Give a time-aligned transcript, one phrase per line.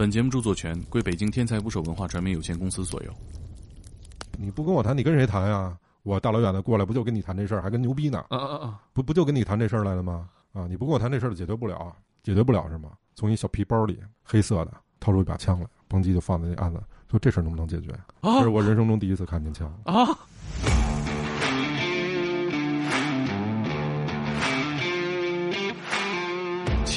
[0.00, 3.12] 本节目著作权归北京天才捕手文化传媒有限公司所有。
[4.38, 5.76] 你不跟我谈，你跟谁谈呀？
[6.04, 8.24] 我大老远的过来，不就跟你谈这事儿，还跟牛逼呢？
[8.30, 8.80] 啊啊啊！
[8.94, 10.26] 不不就跟你谈这事儿来了吗？
[10.54, 12.92] 啊，你不跟我谈这事儿，解决不了，解决不了是吗？
[13.14, 17.92] 从一小皮包里，黑色的，掏出一把枪来，嘣叽就放在那案子，说这事儿能不能解决？
[18.22, 20.18] 这是我人生中第一次看见枪啊！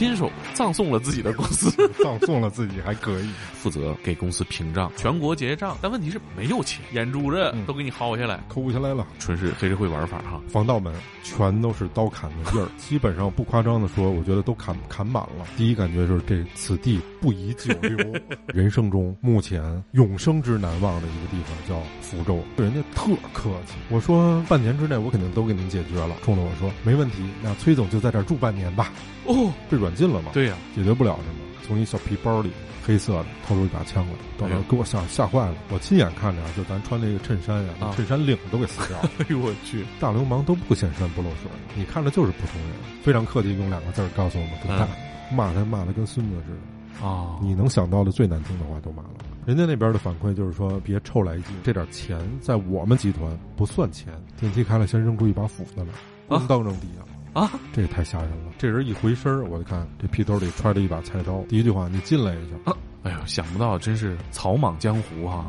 [0.03, 1.71] 亲手葬送了自己的公司，
[2.03, 10.41] 葬送了自己还可以，负责给公司平账，全国结账，但问题是没有钱，眼珠子都给你薅下来，抠下来了，纯是黑社会玩法哈。
[10.49, 15.47] 防盗门全都是刀砍的印儿， 基本上不夸张的说，我觉得都砍砍满了。
[15.55, 17.97] 第一感觉就是这此地不宜久留，
[18.53, 23.75] 人生中目前永生之难忘的一个地方叫福州，人家特客气。
[23.89, 28.91] 我说半年之内我肯定都给您解决了，冲着我说没问题，那崔总就在这儿住半年吧。
[29.25, 30.31] 哦，这软禁了吗？
[30.33, 31.39] 对呀，解决不了什么？
[31.65, 32.51] 从一小皮包里，
[32.85, 35.55] 黑色的，掏出一把枪来，到那给我吓吓坏了。
[35.69, 39.09] 我亲眼看着，就咱穿那个衬衫呀，衬衫领都给撕掉了。
[39.19, 42.71] 哎呦我去，大流氓都不显山不露水，你看着就是普通人。
[43.01, 44.87] 非常客气，用两个字告诉我们滚蛋，
[45.31, 47.39] 骂他骂的跟孙子似的啊！
[47.41, 49.09] 你能想到的最难听的话都骂了。
[49.45, 54.13] 人家那边的反馈就是说，别臭来劲，这点钱在我们集团不算钱。
[54.39, 57.03] 电梯开了，先扔出一把斧子来，咣当扔地下。
[57.33, 58.53] 啊，这也太吓人了！
[58.59, 61.43] 这人一回身我就看这屁兜里揣着一把菜刀。
[61.49, 62.71] 第一句话，你进来一下。
[62.71, 65.45] 啊，哎呦，想不到，真是草莽江湖啊！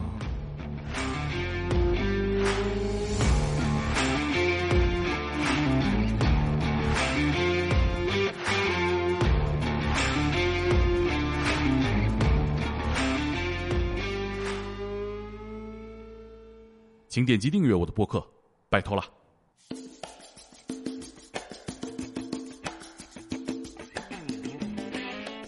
[17.10, 18.27] 请点击订阅我的播客，
[18.70, 19.05] 拜托了。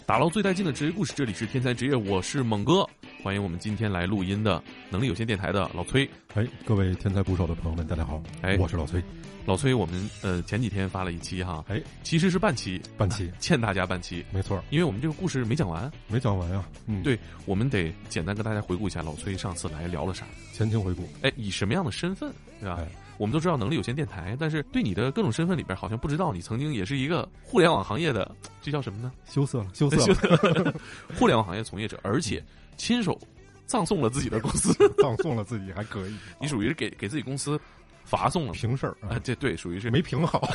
[0.06, 2.88] 打捞最带劲的职业故事，这里是天才职业，我是猛哥，
[3.24, 6.08] 欢迎我们今天来录音的能力有限电台的老崔。
[6.34, 9.02] 哎，各位天才捕手的朋友们，大家好，哎，我是老崔。
[9.44, 16.64] 老崔，我们呃前几天发了一期哈，哎，其实是半期，半期，欠大家半期，没错，因为我们这个故事没讲完，没讲完呀。
[16.86, 21.02] 嗯，对，我们得简单跟大家回顾一下老崔上次来聊了啥，前情回顾。
[21.22, 22.80] 哎，以什么样的身份，对吧？
[23.18, 29.12] 我们都知道能力有限电台，但是对你的各种身份里边，好像不知道你曾经也是一个互联网行业的，这叫什么呢？
[29.24, 30.74] 羞涩了，羞涩了。
[31.18, 32.44] 互联网行业从业者，而且
[32.76, 33.18] 亲手
[33.64, 36.16] 葬送了自己的公司， 葬送了自己还可以。
[36.40, 37.58] 你属于是给给自己公司
[38.04, 39.18] 罚送了平事儿啊？
[39.24, 40.48] 这对，属于是没平好，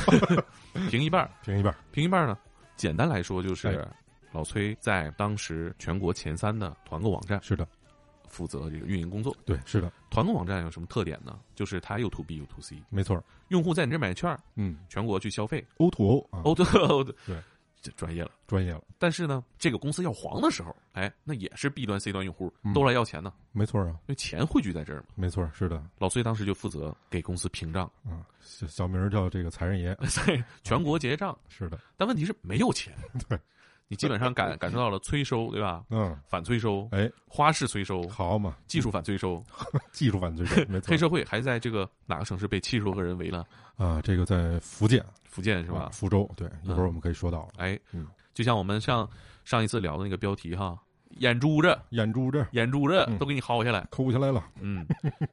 [0.88, 2.38] 平一半，平一半，平一半呢？
[2.76, 3.86] 简单来说，就是
[4.32, 7.66] 老崔在当时全国前三的团购网站，是的。
[8.32, 9.92] 负责这个运营工作，对，是的。
[10.10, 11.38] 团购网站有什么特点呢？
[11.54, 13.22] 就是它又 to B 又 to C，没错。
[13.48, 17.36] 用户在你这买券，嗯，全国去消费，O to O，O to O，对，
[17.82, 18.82] 这专业了，专业了。
[18.98, 25.84] 但是呢，这个公司要黄的时候，哎，那也是 B 端 C 端用户都来要钱呢，没错啊，因为钱汇聚在这儿嘛，没错，是的。
[25.98, 29.94] 老崔当时就负责给公司平账，啊，小小名叫这个财神爷，
[30.64, 31.78] 全国结账，是的。
[31.98, 32.94] 但问题是没有钱，
[33.28, 33.38] 对。
[33.92, 35.84] 你基本上感 感受到了催收，对吧？
[35.90, 39.44] 嗯，反催收，哎，花式催收，好嘛，技术反催收，
[39.92, 40.88] 技术反催收，没错。
[40.90, 43.44] 黑社会还在这个哪个城市被七十多个人围了？
[43.76, 45.90] 啊，这个在福建，福建是吧？
[45.92, 47.46] 福州，对，一会儿我们可以说到。
[47.58, 49.06] 哎，嗯，就像我们上
[49.44, 50.78] 上一次聊的那个标题哈，
[51.18, 54.42] 眼珠子，眼珠子，眼珠子都给你薅下来，抠下来了。
[54.58, 54.86] 嗯，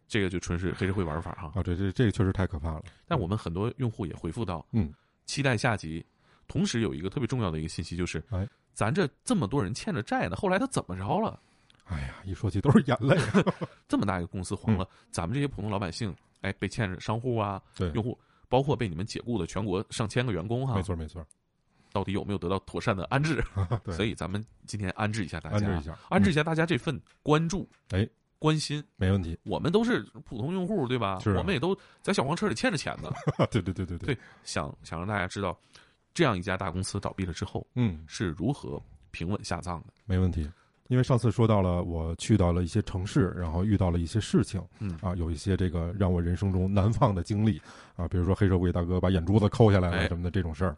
[0.06, 1.50] 这个就纯是黑社会玩法哈。
[1.56, 2.84] 啊，这这这个确实太可怕了。
[3.08, 4.94] 但我们很多用户也回复到，嗯，
[5.26, 6.06] 期待下集。
[6.50, 8.46] 同时有一个特别重要的一个信息就是，哎。
[8.74, 11.38] 咱这这么多人欠着债呢，后来他怎么着了？
[11.86, 13.18] 哎呀，一说起都是眼泪。
[13.90, 17.62] 这么大一个公司黄了，咱们这些普通老百姓，哎，被欠着商户啊，
[17.94, 18.18] 用户，
[18.48, 21.26] 包括被你们解雇的全国上千个员工哈，没错没错，
[21.92, 23.44] 到底有没有得到妥善的安置？
[23.92, 29.38] 所以咱们今天安置一下大家，安置一下，安置一下大家这份关注，哎，关心，没问题。
[29.44, 31.20] 我们都是普通用户，对吧？
[31.20, 33.12] 是，我们也都在小黄车里欠着钱呢。
[33.52, 35.60] 对对对对对，想想让大家知道，
[36.20, 38.78] 这样一家大公司倒闭了之后，嗯，是如何。
[39.12, 40.52] 平稳下葬的，没问题。
[40.90, 47.58] 因为上次说到了，我去到了一些城市，然后遇到了一些事情，嗯啊，有一些这个让我人生中难忘的经历
[47.96, 50.76] 啊，比如说黑社会大哥把眼珠子抠下来了什么的这种事儿。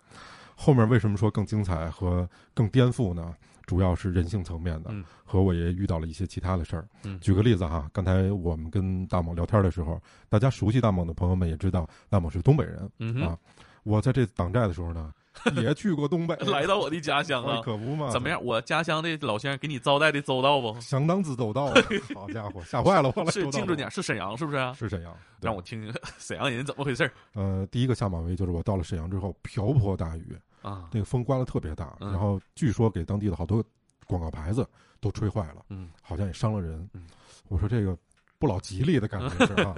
[0.55, 3.35] 后面为什么说更精彩和更颠覆呢？
[3.65, 4.93] 主要是人性层面的，
[5.25, 6.87] 和我也遇到了一些其他的事儿。
[7.19, 13.37] 举个例子哈，刚才我们跟大猛聊天的时候，大家熟悉大猛的朋友们也知道，大猛是东北人啊。
[13.83, 15.11] 我在这挡债的时候呢。
[15.55, 18.09] 也去过东北，来到我的家乡啊，可不嘛？
[18.11, 18.43] 怎么样？
[18.43, 20.79] 我家乡的老乡给你招待的周到不？
[20.81, 21.67] 相当之周到，
[22.13, 23.31] 好家伙，吓坏了我了！
[23.31, 24.73] 是精准点，是沈阳是不是？
[24.73, 33.63] 是沈阳，让我听听 沈阳人怎么回事呃，第一个下马威就是我到了沈阳之后，瓢泼大雨啊，那个风刮的特别大，然后据说给当地的好多
[34.05, 34.67] 广告牌子
[34.99, 36.87] 都吹坏了，嗯，好像也伤了人。
[36.93, 37.07] 嗯，
[37.47, 37.97] 我说这个
[38.37, 39.75] 不老吉利的感觉是啊。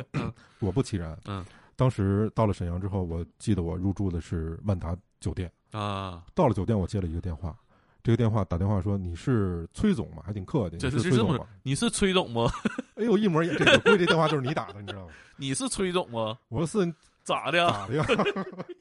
[0.59, 1.45] 果不其然，嗯，
[1.75, 6.23] 当时到了沈阳之后，我记得我入住的是万达酒店啊。
[6.35, 7.55] 到了酒店，我接了一个电话，
[8.03, 10.21] 这个电话打电话说你是崔总吗？
[10.25, 11.45] 还挺客气，这是崔总吗？
[11.63, 12.51] 你是崔总吗？
[12.95, 15.13] 哎呦，一模一样，这个估计这电话就是你打的，你知道吗？
[15.37, 16.37] 你是崔总吗？
[16.49, 16.93] 我说是，
[17.23, 17.65] 咋的？
[17.67, 18.05] 咋的呀？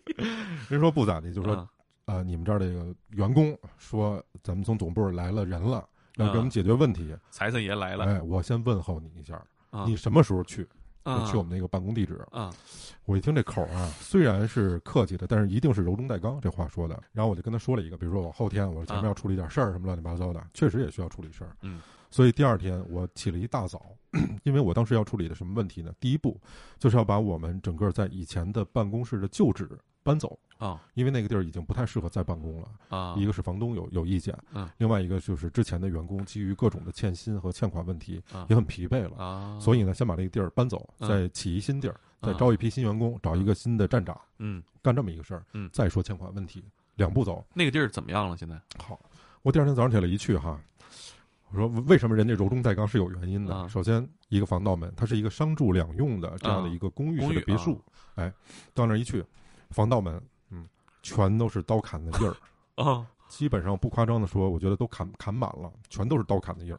[0.68, 1.54] 人说不咋的，就说
[2.04, 7.16] 啊，你们这儿这个员工说咱们从总部来了人了，要给我们解决问题。
[7.30, 9.40] 财神爷来了，哎，我先问候你一下，
[9.86, 10.68] 你什么时候去？
[11.30, 12.20] 去我们那个办公地址。
[12.30, 12.52] 啊，
[13.04, 17.00] 我一听这口啊，虽然是客气的，但是一定是柔中带刚，这话说的。
[17.12, 21.56] 然后我就跟他说了一个，比如说我后天我前面要处理点事儿，什么乱七八糟的，确实也需要处理事儿。
[21.62, 23.94] 嗯，所以第二天我起了一大早，
[24.44, 25.92] 因为我当时要处理的什么问题呢？
[25.98, 26.40] 第一步
[26.78, 29.68] 就是要把我们整个在以前的办公室的旧址
[30.02, 30.38] 搬走。
[30.58, 33.16] 啊，因为那个地儿已经不太适合再办公了啊。
[33.18, 39.58] 一个是房东有有意见，嗯，另外一个就是之前的员工基于各种的欠薪和欠款问题啊，也很疲惫了啊。
[39.58, 46.64] 所以呢，先把这个地儿搬走，再起一新地儿，再招一批新员工，找一个新的站长，嗯，干这么一个事儿，嗯，再说欠款问题，
[46.94, 47.44] 两步走。
[47.54, 48.36] 那个地儿怎么样了？
[48.36, 48.54] 现在？
[48.78, 49.00] 好，
[49.42, 50.60] 我第二天早上起来一去哈，
[51.50, 53.68] 我说为什么人家柔中带刚是有原因的。
[53.68, 57.82] 首先，一个防盗门，它是一个商住两用的这样的一个公寓式的别墅，
[58.14, 58.32] 哎，
[58.72, 59.24] 到那儿一去，
[59.72, 60.14] 防盗门。
[60.50, 60.68] 嗯
[61.02, 62.36] 全都是刀砍的印儿
[62.76, 66.78] 啊， 基本上不夸张的说，我觉得都砍砍满了，全都是刀砍的印儿。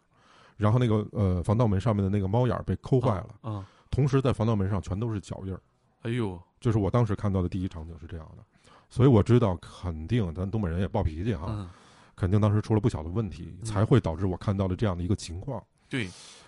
[0.55, 5.59] 然后那个呃防盗门上面的那个猫眼被抠坏了啊，同时在防盗门上全都是脚印儿。
[6.03, 8.43] 哎呦，就是我当时看到的第一场景是这样的，
[8.89, 11.69] 所以我知道肯定咱东北人也暴脾气哈，
[12.15, 15.61] 肯定当时出了不小的问题，才会导致我看到了这样的一个情况。
[15.89, 16.07] 对。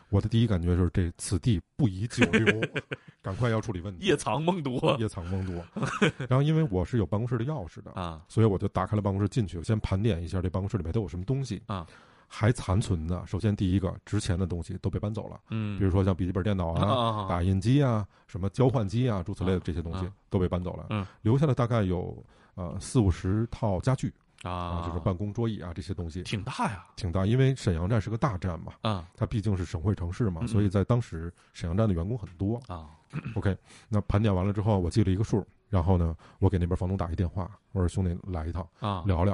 [0.10, 2.62] 我的第一感觉就是这此地不宜久留，
[3.22, 4.06] 赶快要处理问题。
[4.06, 5.66] 夜藏梦多，夜藏梦多。
[6.30, 11.62] 然后因为我是有办公室的钥匙的啊，所以我就打开了办公室进去，先盘点一下这办公室里面都有什么东西。
[11.68, 11.86] 啊。
[12.28, 22.18] 还残存的，首先第一个值钱的东西都被搬走了，嗯，比如说像笔记本电脑啊、打印机啊、什么交换机啊诸此类的这些东西都被搬走了，嗯，留下了大概有
[22.56, 24.12] 呃四五十套家具。
[24.50, 27.26] 啊，就是办公桌椅啊，这些东西挺大呀，挺大。
[27.26, 32.90] 因为沈阳站是个大站嘛，啊，它毕竟是省会城市嘛，所以在当时沈阳站的员工很多啊。
[33.36, 33.56] OK，
[33.88, 39.34] 那盘点完了之后，我记了一个数，然后呢，我给那边房东打一电话，我说兄弟来一趟啊，聊聊。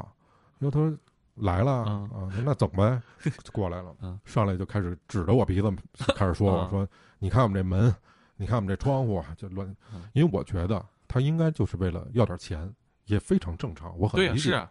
[0.60, 0.98] 然后他说
[1.36, 2.10] 来了啊，
[2.44, 3.02] 那走呗，
[3.44, 3.96] 就过来了。
[4.26, 5.74] 上来就开始指着我鼻子
[6.16, 6.88] 开始说我说
[7.18, 7.94] 你看我们这门，
[8.36, 9.76] 你看我们这窗户就乱，
[10.14, 12.72] 因为我觉得他应该就是为了要点钱，
[13.06, 14.68] 也非常正常，我很理解。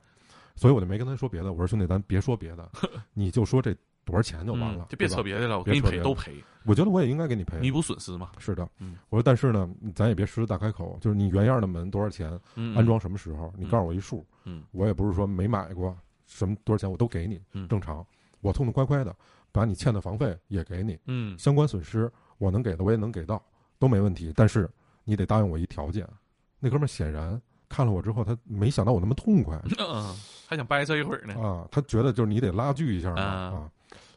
[0.60, 2.70] 所以我就没跟他说别的，我说兄弟，咱别说别的，
[3.14, 3.74] 你就说这
[4.04, 6.34] 多少钱就完了，就别扯别的了，我给你赔都赔。
[6.66, 8.32] 我觉得我也应该给你赔，弥补损失嘛。
[8.36, 12.38] 是的，嗯，我说但是呢，咱也别狮子大开口，就是你原样的门多少钱，
[12.76, 15.96] 安装什么时候，你告诉我一数，嗯，我也不是说没买过，
[16.26, 18.06] 什么多少钱我都给你，正常，
[18.42, 19.16] 我痛痛快快的
[19.50, 23.42] 把你欠的房费也给你，嗯，相关损失我能给的我也能给到，
[23.78, 24.68] 都没问题，但是
[25.04, 26.06] 你得答应我一条件，
[26.58, 27.40] 那哥们显然。
[27.70, 29.58] 看了我之后，他没想到我那么痛快，
[30.46, 31.34] 还想掰扯一会儿呢。
[31.40, 33.70] 啊，他觉得就是你得拉锯一下嘛啊。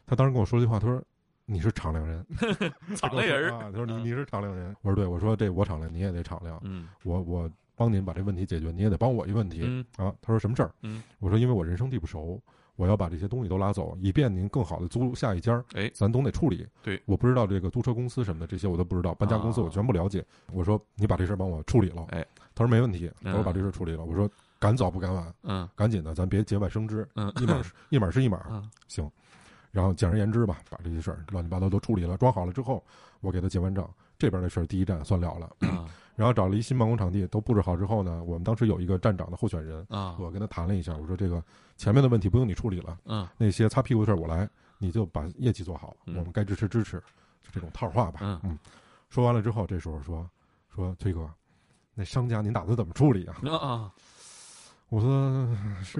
[0.06, 1.00] 他当时跟我说句话，他说
[1.46, 2.26] ：“你是敞亮人，
[2.96, 9.62] 敞亮人啊。”他说：“你你是敞亮人。”我说：“对。”我说：“这我敞亮，你也得敞亮。”嗯，我我帮您把这问题解决，你也得帮我一个问题。
[9.64, 10.74] 嗯啊，他说什么事儿？
[10.82, 12.40] 嗯，我说因为我人生地不熟，
[12.76, 15.62] 我要把这些东西都拉走，以便您更好的租下一家。
[15.74, 16.66] 哎，咱总得处理。
[16.82, 20.24] 对，我不知道这个租车公司什么的这些我都不知道，搬家公司我全不了解。
[20.52, 22.06] 我说你把这事儿帮我处理了。
[22.10, 22.24] 哎。
[22.56, 24.04] 他说没问题，他说把这事儿处理了。
[24.04, 29.10] 我说赶早不赶晚，嗯，赶紧的，咱别节外生枝，嗯，一码 一码是一码，嗯，行。
[29.72, 32.80] 然后简而言之吧，把这些事儿乱七八糟都处理了，装好了之后，
[33.20, 35.46] 我给他结完账，这边的事儿第一站算了了。
[35.68, 41.42] 啊， 然后找了一新办公场地，都布置好之后呢，我们当时有一个站长的候选人啊，我跟他谈了一下，我说这个
[41.76, 46.98] 前面的问题不用你处理了，嗯，那些擦屁股的事儿我来，你就把业绩做好，嗯、我们该支持支持，
[47.42, 48.20] 就这种套话吧。
[48.22, 48.58] 嗯嗯，
[49.10, 50.28] 说完了之后，这时候说
[50.74, 51.28] 说崔哥。
[51.96, 53.36] 那商家您打算怎么处理啊？
[53.56, 53.92] 啊，
[54.88, 55.48] 我说
[55.82, 55.98] 是，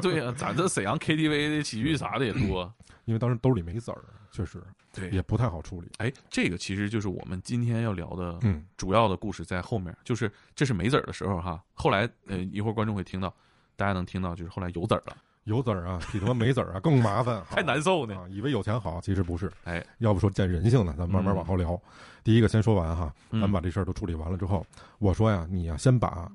[0.00, 2.72] 对呀，咱这沈阳 KTV 的洗浴啥的也多，
[3.04, 4.02] 因为当时兜里没子儿，
[4.32, 4.62] 确实
[4.92, 5.88] 对也不太好处理。
[5.98, 13.32] 哎，这个其实就是我们今天要聊的嗯主要的故事在后面，就是这是没子儿的时候哈，后来呃一会儿观众会听到，
[13.76, 15.16] 大家能听到就是后来有子儿了。
[15.44, 18.24] 有子儿啊，比他妈没子儿啊更麻烦， 还难受呢、啊。
[18.30, 19.52] 以为有钱好，其实不是。
[19.64, 21.74] 哎，要不说见人性呢，咱慢慢往后聊。
[21.74, 21.80] 嗯、
[22.24, 26.26] 第一个先说完哈，咱们把这事儿都处理完了之后，嗯、我说呀，你呀先把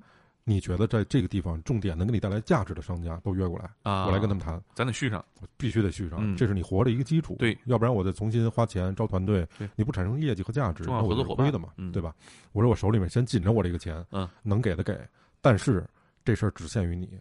[0.49, 4.59] 你觉得在这个地方重点能给你带来价值的商家都约过来啊，我来跟他们谈。
[4.73, 5.23] 咱得续上，
[5.57, 7.35] 必须得续上，嗯、这是你活的一个基础。
[7.37, 12.15] 对，要不然我再重新花钱招团队，对，你不产生业绩和价值，重要合作伙伴亏的嘛，嗯、对吧？
[12.51, 14.99] 我说我手里面先紧着我这个钱，嗯，能给的给，
[15.39, 15.85] 但是
[16.25, 17.19] 这事儿只限于你。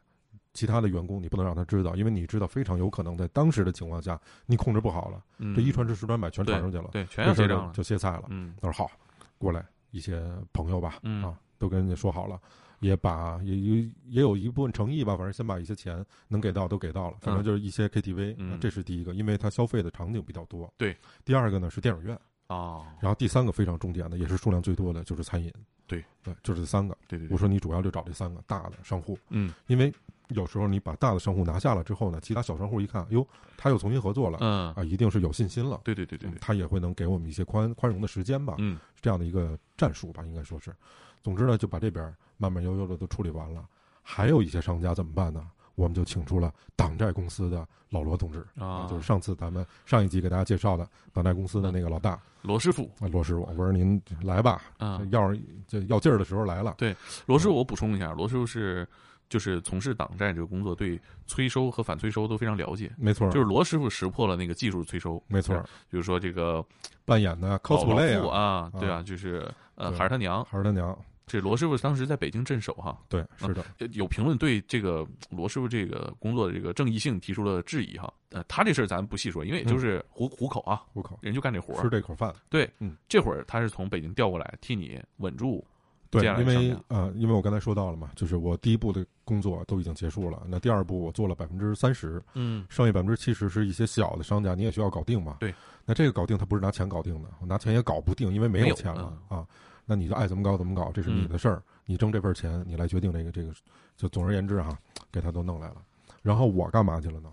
[0.54, 5.22] 其他的员工你不能让他知道，因为你知道非常有可能在当时的情况下你控制不好了，
[5.54, 8.24] 这一传十十传百全传出去了，对，全要这样就歇菜了。
[8.30, 8.90] 嗯，他说好，
[9.36, 10.20] 过来一些
[10.52, 12.40] 朋友吧，啊，都跟人家说好了，
[12.80, 20.72] 也把也也也有一部分诚意吧，反正先把一些钱能给到都给到了，反正就是一些 KTV，这是第一个，因为它消费的场景比较多。
[20.76, 22.18] 对，第二个呢是电影院。
[22.48, 25.52] 啊，然后第三个非常重点的，也是数量最多的就是餐饮。
[25.86, 26.96] 对对，就是这三个。
[27.06, 29.18] 对对，我说你主要就找这三个大的商户。
[29.28, 29.92] 嗯，因为
[30.28, 33.26] 有时候你把大的商户拿下了之后呢，其他小商户一看，哟，
[33.58, 34.38] 他又重新合作了。
[34.40, 35.78] 嗯啊，一定是有信心了。
[35.84, 38.54] 对对对对，他也会能给我们一些宽宽容的时间吧。
[38.56, 40.74] 嗯，这样的一个战术吧，应该说是。
[41.22, 43.64] 总之呢，就把这边慢慢悠悠的都处理完了。
[44.02, 45.46] 还有一些商家怎么办呢？
[45.74, 55.32] 我们就请出了党债公司的老罗同志啊，就是上次咱们上一集给大家介绍的党债公司的那个老大罗师傅啊，罗师傅，我说您来吧，啊，要
[55.68, 56.74] 这要劲儿的时候来了。
[56.78, 56.96] 对，
[57.26, 58.84] 罗师傅，我补充一下，罗师傅是
[59.28, 62.90] 就是从事党债这个工作，对催收和反催收都非常了解。
[62.98, 65.22] 没错，就是罗师傅识破了那个技术催收。
[65.28, 65.56] 没错，
[65.88, 66.64] 比如说这个
[67.04, 70.96] 扮演的 cosplay 啊，对啊，就是呃，孩儿他娘，孩儿他娘。
[71.26, 78.10] 这罗师傅当时在北京镇守哈，对，是的，有评论对这个罗师傅这个工作的这个正义性提出了质疑哈。
[78.30, 82.34] 呃，他这事儿咱不细说，因为就是糊糊口啊，糊口，人就干这活吃这口饭。
[82.48, 85.62] 对，嗯，这会儿他是从北京调过来替你稳住。
[86.10, 95.36] 对，因为呃，因为我刚才说到了嘛，就是我第一步的工作都已经结束了，那第二步我做了百分之三十，嗯，剩下百分之七十是一些小的商家，你也需要搞定嘛。
[95.40, 99.46] 对，那这个搞定他不是拿钱搞定的，我拿钱也搞不定，因为没有钱了啊。
[99.84, 101.62] 那你就爱怎么搞怎么搞，这是你的事儿。
[101.86, 103.52] 你挣这份钱，你来决定这个这个。
[103.96, 104.78] 就总而言之哈，
[105.10, 105.76] 给他都弄来了。
[106.22, 107.30] 然后我干嘛去了呢？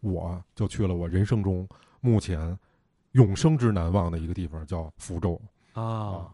[0.00, 1.68] 我就去了我人生中
[2.00, 2.58] 目前
[3.12, 5.40] 永生之难忘的一个地方，叫福州
[5.72, 6.28] 啊。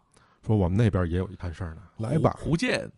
[0.44, 2.36] 说我们那边也有一摊事儿呢，来吧。
[2.38, 2.90] 福建，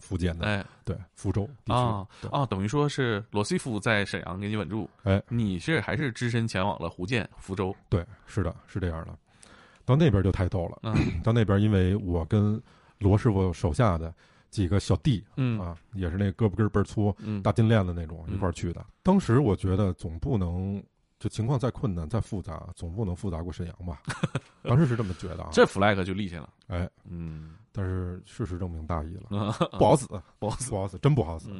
[0.00, 4.88] 福建的哎，对，福州啊啊，等于说是罗西夫在沈阳给你稳住。
[5.02, 7.74] 哎，你是还是只身前往了福建福州？
[7.88, 9.16] 对，是的，是这样的。
[9.84, 10.78] 到那边就太逗了。
[10.82, 12.60] 嗯， 到那边，因为我跟
[12.98, 14.12] 罗师傅手下的
[14.50, 18.84] 几个小弟，嗯啊，也是那胳膊根倍儿粗、嗯，大金链子那种，一块儿去的。
[19.02, 20.82] 当时我觉得总不能，
[21.18, 24.02] 就情况再困难、再复杂，总不能复杂过沈阳吧？
[24.62, 25.48] 当时是这么觉得啊。
[25.52, 26.50] 这 flag 就立下了。
[26.66, 30.06] 哎，嗯，但是事实证明大意了， 不好死，
[30.38, 31.50] 不好死，不好死，真不好死。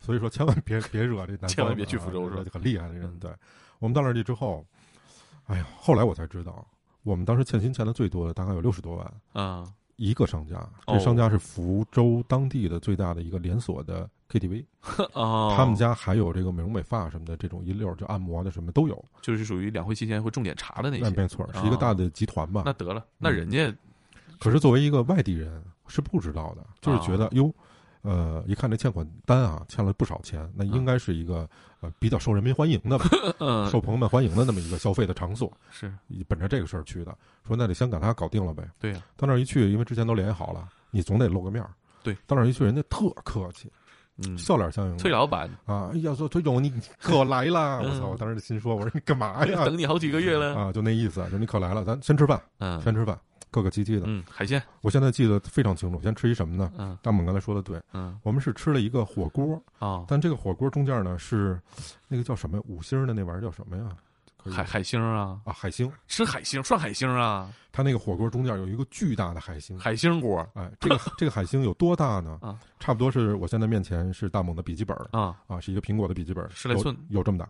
[0.00, 2.44] 所以说，千万别 别惹这南方，千万别去福州，是吧？
[2.52, 3.18] 很厉害的人。
[3.18, 3.32] 对，
[3.78, 4.66] 我们到那儿去之后，
[5.46, 6.66] 哎呀，后来我才知道。
[7.02, 14.64] 我们当时欠薪欠的最多的大概有六十多万啊，一个商家，这商家是福州当地的最大的一个连锁的 KTV
[15.12, 22.62] 啊， 他们家还有这个美容美发什么的这种一溜就按摩的什么都有，就是属于两会期间会重点查的那些，没错，是一个大的集团吧？
[22.64, 23.72] 那得了，那人家
[24.38, 27.52] 可是作为一个外地人是不知道的，就是觉得哟。
[28.02, 31.48] 呃，一看这欠款单啊，欠了不少钱，那应该是一个
[31.82, 33.04] 呃比较受人民欢迎的吧，
[33.70, 35.52] 受朋友们欢迎的那么一个消费的场所。
[35.70, 35.92] 是，
[36.26, 37.14] 本着这个事儿去的，
[37.46, 38.66] 说那得先给他搞定了呗。
[38.80, 41.70] 对呀，到那儿一去，因为之前都联系好了，你总得露个面儿。
[42.02, 43.70] 对，到那儿一去，人家特客气，
[44.18, 44.98] 嗯，笑脸相迎。
[44.98, 48.08] 崔老板啊，哎呀，说崔总你可来了， 我操！
[48.08, 49.64] 我当时心说，我说你干嘛呀？
[49.66, 53.18] 等你好几个月了啊，就那意思，就你可来了，咱先吃饭，嗯，先吃饭。
[53.52, 56.00] 客客气气的，嗯，海鲜，我现在记得非常清楚。
[56.02, 56.72] 先吃一什么呢？
[56.78, 61.60] 嗯，大猛刚才说的对，嗯，我们是吃了一个火锅啊，但这个火锅中间呢是
[62.08, 63.94] 那个叫什么五星的那玩意儿叫什么呀？
[64.44, 65.38] 海海星啊。
[65.44, 65.92] 啊，海星。
[66.08, 72.38] 吃海星涮海星啊，它那个火锅中间有一个巨大的海星，海星锅，哎，这个 这个海星有多大呢？
[72.40, 75.36] 啊，差不多是我现在面前是大猛的笔记本啊。
[75.46, 77.48] 啊，是一个苹果的笔记本，十来寸，有这么大，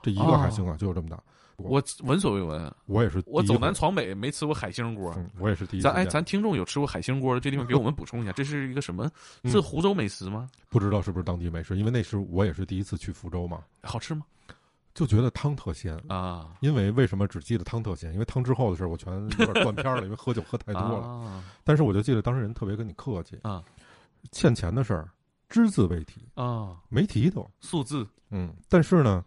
[0.00, 1.20] 这一个海星啊就有这么大。
[1.62, 3.22] 我闻所未闻，我也是。
[3.26, 5.80] 我走南闯北没吃过海星锅，我也是第一。
[5.80, 9.10] 咱哎，咱听众有吃过海星锅的，这地方给我们补充一下， 这是一个什么？
[9.44, 10.48] 是湖州美食吗？
[10.68, 13.62] 不知道是不是当地美食，因为那是我也是第一次去福州嘛。
[13.82, 14.24] 好吃吗？
[14.92, 16.50] 就觉得汤特鲜啊。
[16.60, 18.12] 因为为什么只记得汤特鲜？
[18.12, 21.42] 因为汤之后的事我全有点断片了，因为喝酒喝太多了。
[21.62, 23.62] 但是我就记得当时人特别跟你客气啊，
[24.32, 25.08] 欠钱的事儿
[25.48, 28.06] 只字未提啊，没提都数字。
[28.30, 29.24] 嗯，但是呢，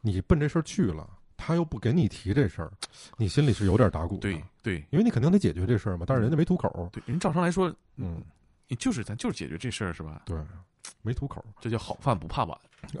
[0.00, 1.08] 你奔这事儿去了。
[1.38, 2.70] 他又不给你提这事儿，
[3.16, 4.20] 你心里是有点打鼓的。
[4.20, 6.04] 对对，因为你肯定得解决这事儿嘛。
[6.06, 6.90] 但是人家没吐口。
[6.92, 8.20] 对，人照常来说，嗯，
[8.66, 10.22] 你就是咱就是解决这事儿是吧？
[10.26, 10.36] 对，
[11.00, 12.58] 没吐口，这叫好饭不怕晚，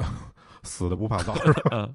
[0.62, 1.90] 死的不怕早 是吧？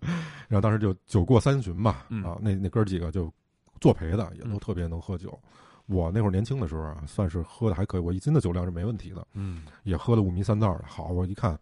[0.47, 1.91] 然后当时就酒过三巡嘛，
[2.23, 3.31] 啊，那那哥几个就
[3.79, 5.39] 作陪的，也都特别能喝酒。
[5.85, 9.25] 我那会儿年轻的时候啊，算是喝的还可以，我一斤的酒量是没问题的。
[9.33, 10.85] 嗯，也喝的五迷三道的。
[10.87, 11.57] 好，我一看，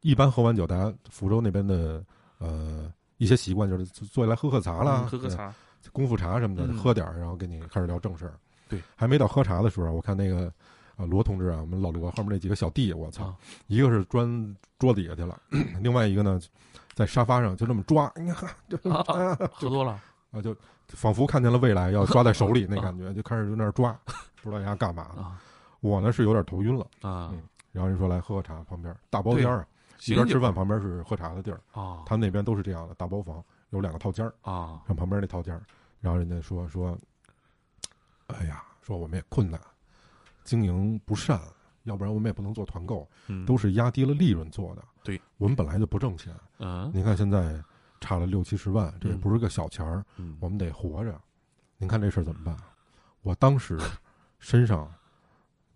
[0.00, 2.04] 一般喝完酒，大家福州那边的
[2.38, 2.92] 呃。
[3.18, 5.52] 一些习惯就是坐下来喝喝茶啦，喝喝茶，
[5.92, 8.34] 功夫茶什么的，喝点儿，然后跟你开始聊正事儿。
[8.68, 10.52] 对，还没到喝茶的时候，我看那个
[10.96, 13.34] 啊，罗同志啊，我们老罗后面那几个小弟，我操，
[13.66, 14.26] 一个是钻
[14.78, 15.40] 桌子底下去了，
[15.80, 16.40] 另外一个呢，
[16.94, 20.00] 在沙发上就这么抓， 你看，就喝多了。
[20.30, 20.54] 啊，就
[20.88, 23.98] 仿佛看见了未来要抓在手里 那感觉，就开始在那抓，
[24.42, 25.32] 不知道人家干嘛呢。
[25.80, 26.86] 我呢是有点头晕了。
[27.00, 27.32] 啊，
[27.72, 29.66] 然后人说来喝个茶，旁边大包间儿，
[30.06, 35.62] 一边吃饭旁边是喝茶的地儿啊，他们那边都是这样的大包房，有两个套间儿啊，像旁边那套间儿，
[36.00, 36.96] 然后人家说说，
[38.28, 39.60] 哎呀，说我们也困难。
[40.44, 41.40] 经营不善，
[41.82, 43.06] 要不然我们也不能做团购，
[43.46, 44.82] 都是压低了利润做的。
[45.02, 46.34] 对，我们本来就不挣钱。
[46.58, 47.62] 嗯，您看现在
[48.00, 50.02] 差了六七十万，这也不是个小钱儿。
[50.16, 51.20] 嗯，我们得活着。
[51.76, 52.56] 您看这事儿怎么办？
[53.20, 53.78] 我当时
[54.38, 54.90] 身上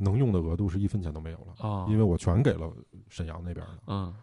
[0.02, 2.70] 能用的额度是一分钱都没有了啊，因为我全给了
[3.08, 3.78] 沈阳那边了。
[3.86, 4.14] 嗯，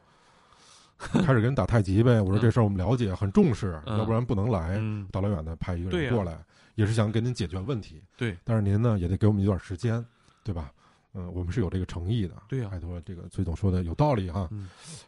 [0.97, 2.21] 开始跟人打太极呗。
[2.21, 4.79] 我说这事儿我们了解，很重视，要不然不能来，
[5.11, 6.37] 大老远的派一个人过来，
[6.75, 8.03] 也是想给您解决问题。
[8.17, 10.05] 对，但是您呢也得给我们一段时间。
[10.41, 10.71] 对吧？
[11.13, 12.33] 嗯，我们是有这个诚意的。
[12.47, 14.49] 对呀，拜托，这个崔总说的有道理哈。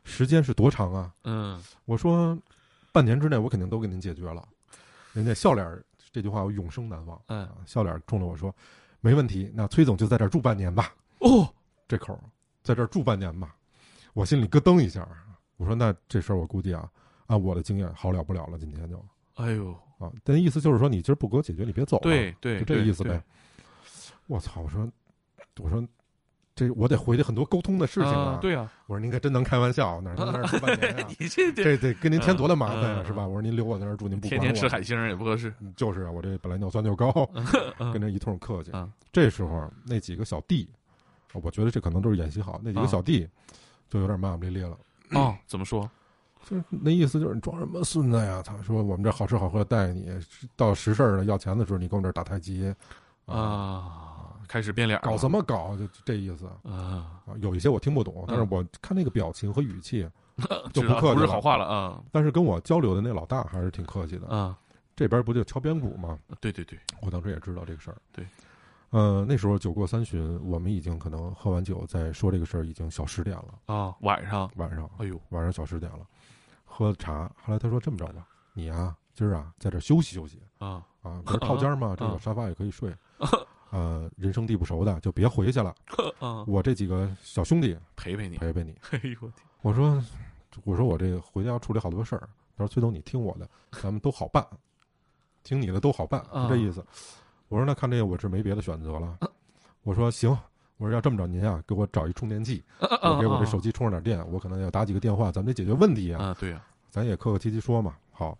[0.03, 1.11] 时间是多长啊？
[1.23, 2.37] 嗯，我说
[2.91, 4.47] 半年之内我肯定都给您解决了。
[5.13, 7.19] 人家笑脸这句话我永生难忘。
[7.27, 8.53] 嗯，笑脸冲着我说
[9.01, 11.53] ：“没问题，那崔总就在这儿住半年吧。”哦，
[11.87, 12.17] 这口
[12.63, 13.53] 在这儿住半年吧，
[14.13, 15.07] 我心里咯噔一下。
[15.57, 16.89] 我说：“那这事儿我估计啊，
[17.27, 18.57] 按我的经验好了不了了。
[18.57, 19.05] 今天就，
[19.35, 21.99] 哎呦啊，但意思就是说你今儿不给我解决，你别走。
[21.99, 23.21] 对对，就这意思呗。
[24.27, 24.61] 我操！
[24.61, 24.89] 我说。
[25.59, 25.85] 我说，
[26.61, 28.37] 这我得回去很多沟通的事情啊。
[28.39, 31.27] 对啊，我说您可真能开玩笑，哪能那儿住半年 你？
[31.27, 33.25] 这这得跟您添多大麻烦呀，是吧？
[33.25, 35.51] 我说您留我在那儿住，您不天天吃海星也不合适。
[35.75, 37.11] 就是啊，我这本来尿酸就高，
[37.91, 38.71] 跟这一通客气。
[39.11, 40.69] 这时候那几个小弟，
[41.33, 42.61] 我觉得这可能都是演习好。
[42.63, 43.27] 那几个小弟
[43.89, 44.77] 就有点骂骂咧咧了。
[45.13, 45.89] 哦，怎么说？
[46.47, 48.41] 就是那意思，就是你装什么孙子呀？
[48.45, 50.07] 他说我们这好吃好喝带你，
[50.55, 52.71] 到实事儿了要钱的时候，你跟我这打太极
[53.25, 54.10] 啊。
[54.51, 55.77] 开始变脸，搞什么搞？
[55.77, 57.23] 就这意思啊！
[57.39, 60.05] 有一些我听不懂，但是我看那个表情和语气，
[60.73, 62.03] 就不客气，不是好话了啊！
[62.11, 64.57] 但是跟我交流的那老大还是挺客气的啊。
[64.93, 66.19] 这边不就敲边鼓吗？
[66.41, 67.97] 对对对，我当时也知道这个事儿。
[68.11, 68.25] 对，
[68.89, 73.95] 呃，那时候酒过三巡，我们已经可能喝完酒再说这个事儿，已经小十点了啊。
[74.01, 76.05] 晚上，晚上，哎呦，晚上小十点了，
[76.65, 77.31] 喝茶。
[77.41, 82.93] 后来他说这么着吧，你啊，今儿啊，在这休息休息啊啊，不是套间嘛， 这个沙发也可以睡。
[83.71, 85.73] 呃，人生地不熟的就别回去了。
[86.45, 88.75] 我这几个小兄弟陪陪你，陪陪你。
[88.91, 89.45] 哎呦我天！
[89.61, 90.03] 我说，
[90.63, 92.29] 我说我这个回家要处理好多事儿。
[92.57, 93.49] 他说：“崔总，你听我的，
[93.81, 94.45] 咱们都好办，
[95.43, 96.85] 听你的都好办，是这意思。”
[97.47, 99.17] 我说：“那看这个，我是没别的选择了。”
[99.83, 100.29] 我说：“行。”
[100.77, 104.31] 我说：“要这么着，您啊，给我找一充电器，我给我这手机充上点电。
[104.31, 107.95] 我可能要打几个电话，咱们得解决问题啊。”啊，对呀，咱也客客气气说嘛。
[108.11, 108.37] 好，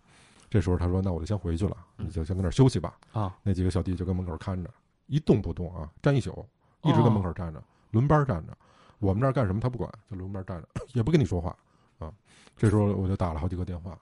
[0.50, 4.68] 这时候他说：“那我就先回去了，你就先搁那儿休息吧。”啊，那几个小弟就跟门口看着。
[5.06, 6.46] 一动不动啊，站一宿，
[6.82, 8.56] 一直在门口站着，轮班站着。
[8.98, 11.56] 我们这儿干什么他不管，就轮班站着， 也不跟你说话
[11.98, 12.12] 啊。
[12.56, 13.98] 这时候我就打了好几个电话，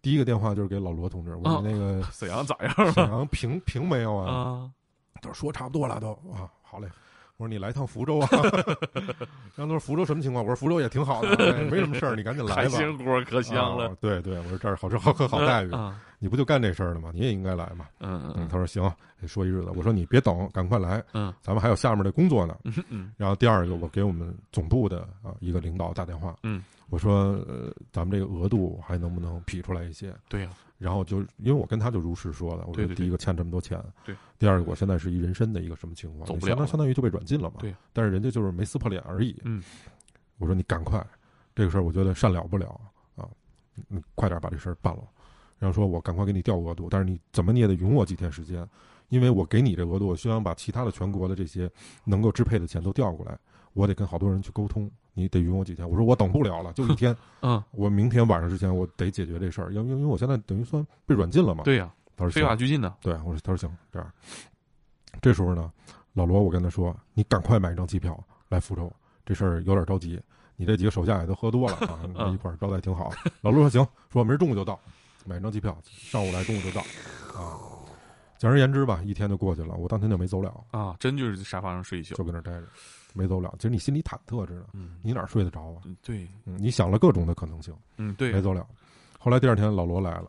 [0.00, 2.92] 第一个电话就是给老罗同志，我说那个沈阳咋样？
[2.92, 4.70] 沈阳平平没有啊？
[5.14, 6.88] 他说说差不多了都啊，好嘞。
[7.42, 8.28] 我说你来趟福州啊？
[9.56, 10.44] 然后他说福州什么情况？
[10.44, 12.62] 我说福州也挺好的，没什么事儿，你赶紧来吧。
[12.62, 13.96] 海鲜锅可香了。
[14.00, 15.70] 对对，我说这儿好吃好喝好待遇。
[16.20, 17.10] 你不就干这事儿的吗？
[17.12, 17.86] 你也应该来嘛。
[17.98, 18.46] 嗯嗯。
[18.48, 18.88] 他说行，
[19.26, 19.72] 说一日子。
[19.74, 21.02] 我说你别等，赶快来。
[21.14, 21.34] 嗯。
[21.42, 22.56] 咱们还有下面的工作呢。
[22.62, 23.10] 嗯嗯。
[23.16, 26.36] 然后第二个，我给我们总部的啊一个领导打电话。
[26.44, 26.62] 嗯。
[26.90, 30.14] 我说呃，咱们这个额度还能不能批出来一些？
[30.28, 30.50] 对呀。
[30.82, 33.80] 然后就因为我跟他就如实说了，我说第一个欠这么多钱。
[34.04, 34.16] 对。
[34.38, 36.26] 第二个，我现在是一人身的一个什么情况？
[36.26, 36.50] 走不了。
[36.50, 37.56] 相当相当于就被软禁了嘛。
[37.60, 37.74] 对。
[37.92, 39.40] 但是人家就是没撕破脸而已。
[39.44, 39.62] 嗯。
[40.38, 41.06] 我说你赶快，
[41.54, 42.80] 这个事儿我觉得善了不了
[43.14, 43.28] 啊，
[43.86, 45.04] 你快点把这事儿办了。
[45.58, 48.68] 然后说，我赶快给你调额度，但是你怎么你也得容我几天时间，
[49.10, 51.70] 因为我给你这额度，我希望把其他的全国的这些
[52.04, 53.38] 能够支配的钱都调过来，
[53.72, 55.88] 我得跟好多人去沟通，你得允我几天。
[55.88, 57.16] 我说我等不了了，就一 天。
[57.40, 61.64] 嗯，我明天晚上之前我得解决这事儿，因为因为我现在等于算被软禁了嘛。
[61.64, 62.94] 对呀，他说非法拘禁的。
[63.00, 64.12] 对，我说他说行，这样。
[65.20, 65.70] 这时候呢，
[66.14, 68.90] 老罗，我跟他说，你赶快买一张机票来福州，
[69.24, 70.20] 这事儿有点着急。
[70.56, 71.76] 你这几个手下也都喝多了
[72.16, 73.10] 啊， 一块儿招待挺好。
[73.40, 74.78] 老罗说行，说明儿中午就到。
[75.24, 76.80] 买一张机票，上午来，中午就到，
[77.40, 77.54] 啊，
[78.38, 79.74] 简而言之吧，一天就过去了。
[79.76, 82.66] 我当天就没走了啊，真就是在沙发上睡一宿，就跟那待着，
[83.14, 83.52] 没走了。
[83.58, 84.64] 其实你心里忐忑着呢，
[85.02, 85.82] 你哪睡得着啊？
[86.02, 88.66] 对，你想了各种的可能性，嗯，对，没走了。
[89.18, 90.28] 后来第二天老罗来了，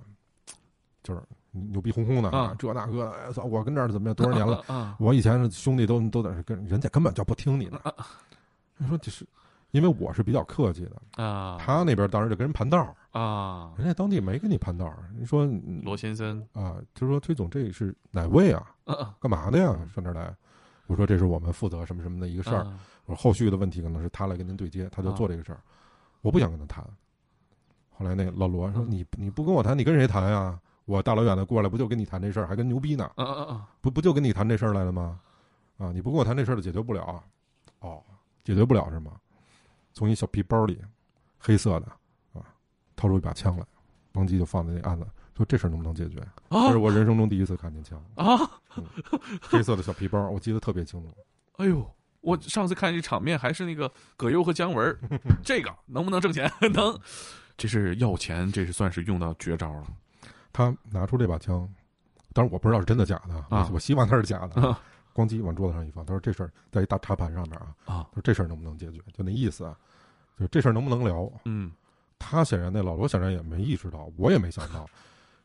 [1.04, 4.16] 就是牛逼哄哄的啊，这那个，哎操，我跟这儿怎么样？
[4.16, 4.96] 多少年了？
[5.00, 7.80] 我以前兄弟都都在这跟人家根本就不听你的。
[8.80, 9.28] 他说这是。
[9.72, 15.50] 因为我是比较客气的啊，他那边当时就跟人盘道啊，人家当地没跟你盘道你说
[15.82, 18.68] 罗先生啊，就说崔总这是哪位啊？
[19.20, 19.76] 干嘛的呀？
[19.92, 20.32] 上这儿来？
[20.88, 22.66] 我说这是我们负责什么什么的一个事儿。
[23.06, 25.60] 我说后续的问题可能是他来跟您对接，他就做这个事儿。
[26.22, 26.84] 我不想跟他谈。
[27.92, 30.60] 后来那老罗说：“你你不跟我谈，你跟谁谈呀？
[30.86, 33.10] 我大老远的过来，不就跟你谈这事儿，还跟牛逼呢？
[33.82, 35.20] 不不就跟你谈这事儿来了吗？
[35.78, 37.24] 啊，你不跟我谈这事儿，解决不了。
[37.80, 38.04] 哦，
[38.44, 39.14] 解决不了是吗？
[39.94, 40.82] 从一小皮包里，
[41.38, 41.88] 黑色的
[42.34, 42.44] 啊，
[42.96, 43.66] 掏出一把枪来，
[44.12, 46.22] 邦机就放在那案子，说这事儿能不能解决？
[46.50, 48.38] 这是我人生中第一次看见枪啊，
[49.42, 51.14] 黑色的小皮包，我记得特别清楚。
[51.58, 51.90] 哎呦！
[52.22, 54.98] 我上次看这场面还是那个葛优和姜文，
[55.44, 56.50] 这个能不能挣钱？
[56.74, 56.98] 能，
[57.58, 59.88] 这是要钱，这是算是用到绝招了。
[60.54, 61.68] 他拿出这把枪，
[62.32, 64.78] 当然我不知道是真的假的啊，我希望他是假的。
[65.14, 69.00] 咣叽往桌子上一放，他说：“这事儿在一大茶盘上面啊，啊，他说这事儿能不能解决？
[69.14, 69.78] 就那意思啊，
[70.40, 71.32] 就这事儿能不能聊？
[71.46, 71.72] 嗯，
[72.18, 74.90] 他显然那老罗显然也没意识到，我也没想到，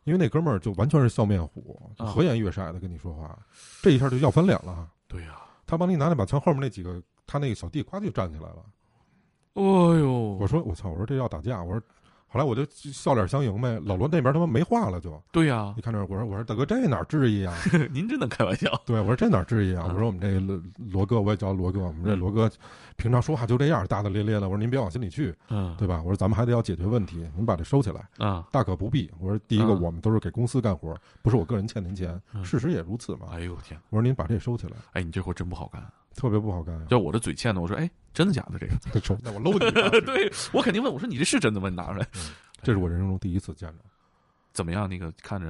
[0.09, 3.39] 因为那哥们儿就完全是笑面虎，和颜悦色的跟你说话，
[3.83, 4.89] 这一下就要翻脸了。
[5.07, 5.43] 对呀。
[5.67, 8.65] 他帮你拿那把枪，后面那几个，他那个小弟呱就站起来了。
[9.53, 10.37] 哎呦！
[10.41, 10.89] 我说我操！
[10.89, 11.63] 我说这要打架！
[11.63, 11.83] 我说。
[12.31, 15.73] 后来我就笑脸相迎呗，老罗那边他妈没话了，就对呀。
[15.77, 17.55] 你看这，我说我说大哥，这哪至于啊？
[17.91, 18.71] 您真能开玩笑？
[18.85, 19.87] 对，我说这哪至于啊？
[19.89, 20.61] 我说我们这罗
[20.93, 22.51] 罗哥，我也叫罗哥，我们这罗哥
[22.97, 24.43] 平常说话就这样，大大咧咧的。
[24.43, 26.03] 我说您别往心里去，嗯，对吧？
[26.03, 29.11] 我说咱们还得要解决问题，您把这收起来啊，大可不必。
[29.19, 33.29] 我说第一个，我们都是给公司干活，不是我个人欠您钱，事实也如此嘛。
[33.33, 33.81] 哎呦天！
[33.91, 34.73] 我说您把这收起来。
[34.93, 35.83] 哎，你这活真不好干，
[36.19, 36.85] 特别不好干。
[36.89, 38.59] 就我的嘴欠的，我说哎，真的假的？
[38.59, 39.59] 这个那我搂你。
[40.05, 41.69] 对我肯定问，我说你这是真的吗？
[41.69, 42.07] 你拿出来。
[42.61, 43.85] 这是我人生中第一次见着，
[44.53, 44.89] 怎么样？
[44.89, 45.47] 那个看着，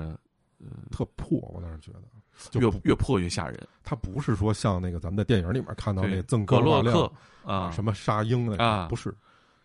[0.60, 1.38] 呃，特破。
[1.54, 3.58] 我当时觉得，越越破越吓人。
[3.82, 7.10] 他不是说像那个咱们在电影里面看到那赠格洛克
[7.50, 9.14] 啊，什么沙鹰的啊，不是，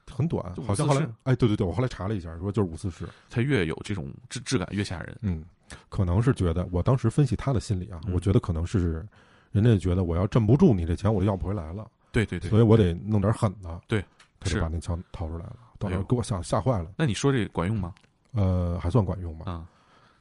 [0.09, 0.55] 很短。
[0.65, 3.05] 好像后来，哎，对对对，我后来查了一下，说就是五四式。
[3.29, 5.17] 他越有这种质质感，越吓人。
[5.21, 5.43] 嗯，
[5.89, 9.05] 可能是觉得，我当时分析他的心理啊，我觉得可能是，
[9.53, 11.89] 人家觉得我要镇不住你这钱，我就要不回来了。
[12.11, 13.81] 对对对，所以我得弄点狠的。
[13.87, 14.03] 对，
[14.39, 15.55] 他就把那枪掏出来了。
[15.79, 16.91] 到时候给我吓吓坏了。
[16.97, 17.93] 那你说这管用吗？
[18.33, 19.49] 呃，还算管用吧。
[19.49, 19.65] 啊，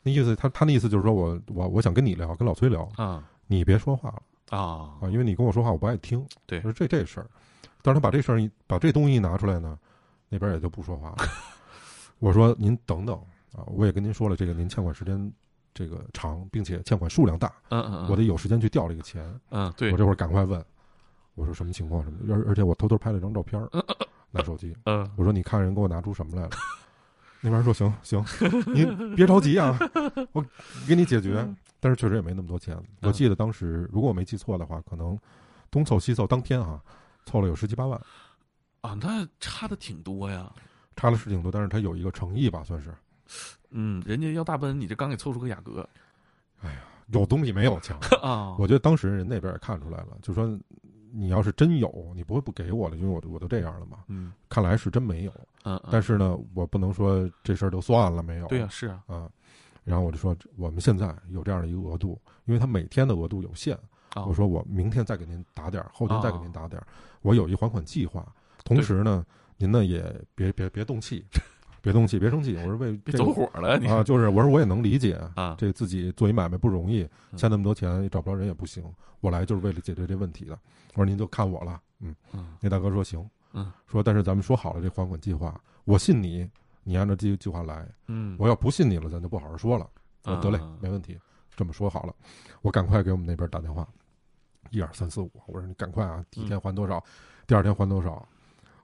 [0.03, 4.23] 那意思他他那意思就是说我我我想跟你聊，跟老崔聊啊，你别说话了
[4.57, 6.25] 啊啊，因为你跟我说话我不爱听。
[6.47, 7.27] 对，说这这事儿，
[7.81, 9.79] 但是他把这事儿把这东西一拿出来呢，
[10.29, 11.17] 那边也就不说话了。
[12.19, 13.17] 我说您等等
[13.53, 15.33] 啊，我也跟您说了，这个您欠款时间
[15.75, 19.25] 这个长，并且欠款数量大，嗯嗯，我得有时间去调这个钱。
[19.51, 20.65] 嗯，对，我这会儿赶快问，
[21.35, 23.61] 我说什么情况什么，而而且我偷偷拍了张照片
[24.31, 24.77] 拿手机。
[24.85, 26.51] 嗯，我说你看人给我拿出什么来了。
[27.45, 28.25] 那边说行行，
[28.73, 29.77] 您 别着急啊，
[30.33, 30.45] 我
[30.87, 31.47] 给你解决。
[31.81, 32.81] 但是确实也没那么多钱。
[33.01, 35.19] 我记得当时，如果我没记错的话，可能
[35.69, 36.81] 东凑西凑，当天啊
[37.27, 38.01] 凑了有十七八万。
[38.83, 40.49] 啊，那差的挺多呀，
[40.95, 42.95] 差的是挺多，但是他有一个诚意吧，算是。
[43.71, 45.89] 嗯，人家要大奔，你这刚给凑出个雅阁。
[46.63, 48.57] 哎呀，有东西没有强 啊！
[48.59, 50.59] 我觉得当时人那边也看出来了，就说
[51.13, 53.99] 你要是真有，你不会不给我了，因为我我都这样了嘛。
[54.09, 55.33] 嗯，看来是真没有。
[55.65, 58.47] 嗯，但是呢，我不能说这事儿就算了，没有。
[58.49, 59.31] 对呀，是啊，啊，
[59.85, 63.79] 然后我就说，我们现在有这样的一个额度，因为他每天的额度有限。
[64.27, 66.87] 我说我明天再给您打点儿，后天再给您打点儿，
[67.23, 68.27] 我有一还款计划。
[68.63, 69.25] 同时呢，
[69.57, 71.25] 您呢也别别别动气，
[71.83, 72.57] 别动气，别生气。
[72.57, 78.83] 我说为别走火了啊，就是我说我也能理解啊，这自己做一买卖不容易，欠那么多钱也找不着人也不行，
[79.21, 80.59] 我来就是为了解决这问题的。
[80.95, 83.29] 我说您就看我了，嗯嗯，那大哥说行。
[83.55, 86.49] 嗯，说但是咱们说好了这还款计划，我信你，
[86.85, 87.87] 你按照这个计划来。
[88.07, 89.87] 嗯，我要不信你了，咱就不好好说了。
[90.23, 91.19] 啊，得嘞，没问题，
[91.55, 92.15] 这么说好了，
[92.63, 93.87] 我赶快给我们那边打电话，
[94.71, 97.03] 一二三四五，我说你赶快啊，第一天还多少，
[97.47, 98.27] 第二天还多少，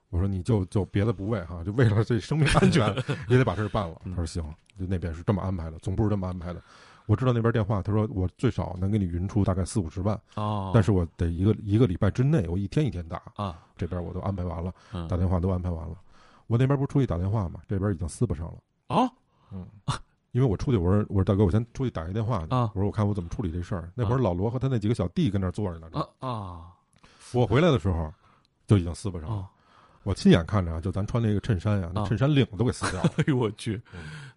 [0.09, 2.87] 我说你就就别的不为哈，就为了这生命安全
[3.29, 3.95] 也得把事儿办了。
[4.05, 4.43] 他说行，
[4.77, 6.61] 就那边是这么安排的，总部是这么安排的。
[7.05, 14.73] 我知道那边电话，他说我最少能给你匀出大概四五十万哦，但是我得一个一个礼拜之内，我一天一天打啊，这边我都安排完了，
[15.07, 15.95] 打电话都安排完了，
[16.45, 19.11] 我那边不是出去打电话嘛，这边已经撕巴上了啊，
[19.51, 19.65] 嗯，
[20.31, 23.91] 因为我出去，我说我说大哥，我先出去打一电话去，啊，我说我看我怎么处理这事儿。
[23.95, 26.61] 那会儿老罗和他那几个小弟跟那坐着呢，啊啊，
[27.33, 28.13] 我回来的时候
[28.67, 29.49] 就已经撕巴上了。
[30.03, 33.11] 我亲眼看着啊，就咱穿那个衬衫呀，那衬衫领子都给撕掉了。
[33.17, 33.81] 哎呦我去，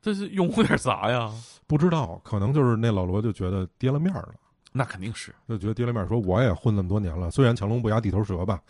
[0.00, 1.30] 这是拥护点啥呀？
[1.66, 4.34] 不知道，可能就是那老罗就觉得跌了面了。
[4.72, 6.06] 那肯定是，就觉得跌了面。
[6.08, 8.60] 说我也混那么多年了，虽然强龙不压地头蛇吧，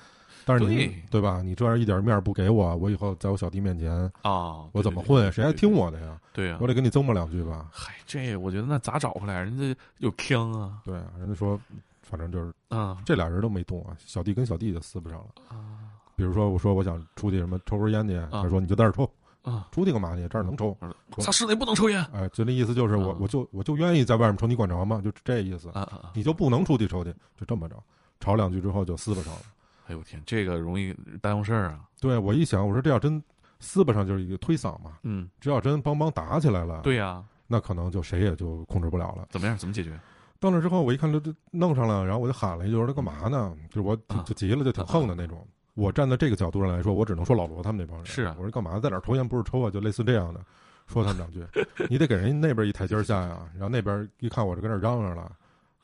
[0.44, 1.40] 但是你对吧？
[1.42, 3.90] 你这样一点面不给我，我以后在我小弟面前
[4.22, 5.31] 啊，我怎么混？
[5.33, 6.20] 谁还听我的呀？
[6.33, 7.68] 对呀，我得跟你争磨两句吧。
[7.72, 9.40] 嗨，这我觉得那咋找回来？
[9.42, 10.78] 人家有枪啊。
[10.85, 11.59] 对啊，人家说，
[12.02, 15.91] 反正就是啊，这俩人都没动啊，小弟跟小弟就撕不上了啊。
[16.16, 19.11] 比如说，我说我想出去什么抽根烟去，他说你就在这抽
[19.42, 20.27] 啊，出去干嘛去？
[20.29, 20.77] 这儿能抽，
[21.18, 22.05] 他室内不能抽烟。
[22.12, 25.01] 哎，就那意思就是我我就我就愿意在外面抽，你管着吗？
[25.03, 25.72] 就这意思！
[26.14, 27.77] 你就不能出去抽去，就这么着。
[28.20, 29.40] 吵两句之后就撕巴上了。
[29.88, 31.81] 哎呦天，这个容易耽误事儿啊！
[32.01, 33.20] 对我一想，我说这要真
[33.59, 39.27] 撕巴上就是一个推搡嘛，嗯，这要真帮帮打起来了，对呀，那可能就谁也就控制不了了。
[39.31, 39.57] 怎么样？
[39.59, 39.98] 怎么解决？
[40.38, 45.44] 到那之后，我一看这这弄上了，然后我就喊了一句：“说他干嘛呢？”就是我就急了，就挺横的那种。
[45.74, 48.35] 我站在这个角度上来说，我只能说老罗他们那帮人是啊。
[48.38, 49.70] 我说干嘛在哪抽烟不是抽啊？
[49.70, 50.40] 就类似这样的，
[50.87, 51.44] 说他们两句，
[51.88, 53.48] 你得给人那边一台阶下呀。
[53.54, 55.32] 然后那边一看我这跟那嚷嚷了，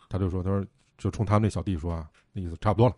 [0.09, 0.65] 他就说：“他说
[0.99, 2.89] 就冲他们那小弟说啊，那意思差不多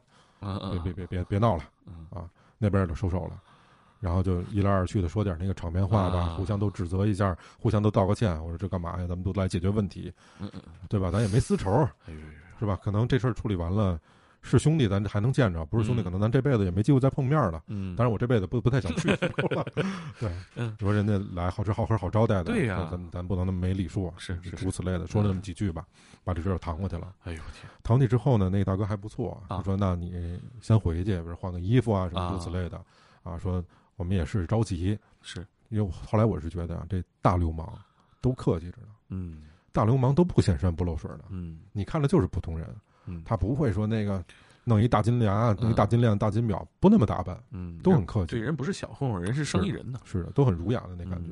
[0.41, 1.65] 了，别别别别别闹了
[2.11, 3.41] 啊。”那边就收手了，
[4.01, 8.33] 然后就一来二去的说点那个场面话吧，互相都指责一下，互相都道个歉。
[8.43, 9.07] 我说这干嘛呀？
[9.07, 10.13] 咱们都来解决问题，
[10.89, 11.11] 对吧？
[11.11, 11.89] 咱也没私仇，
[12.59, 12.77] 是吧？
[12.83, 13.99] 可能这事儿处理完了。
[14.43, 17.63] 是兄弟，咱还能见着；不是兄弟，可能咱这辈子也没机会再碰面了。
[17.67, 19.09] 嗯，当然我这辈子不不太想去。
[20.19, 24.15] 对，你，说人家来好吃好喝好招待的，对呀，咱咱不能那么没礼数啊。
[24.17, 25.87] 是是，诸此类的，说了那么几句吧，
[26.25, 27.13] 把这事儿搪过去了。
[27.25, 27.71] 哎呦天！
[27.85, 32.81] 搪去之后呢，那大哥还不错，他说：“那你先回去，比如换个衣服啊，什么诸此类的。”
[33.23, 33.63] 啊，说
[33.97, 37.79] 我们也是着急，是因为后来我是觉得啊，这大流氓
[38.23, 38.89] 都客气着呢。
[39.11, 41.25] 嗯，大流氓都不显山不露水的。
[41.29, 42.75] 嗯，你看的就是普通人。
[43.07, 44.25] 嗯，他不会说那个。
[44.63, 48.33] 弄一大金链，弄一大金链、大金表，不那么打扮，嗯，都很客气。
[48.33, 51.31] 对，人不是小混混，人是生意人呢，是的，都很儒雅的那感觉。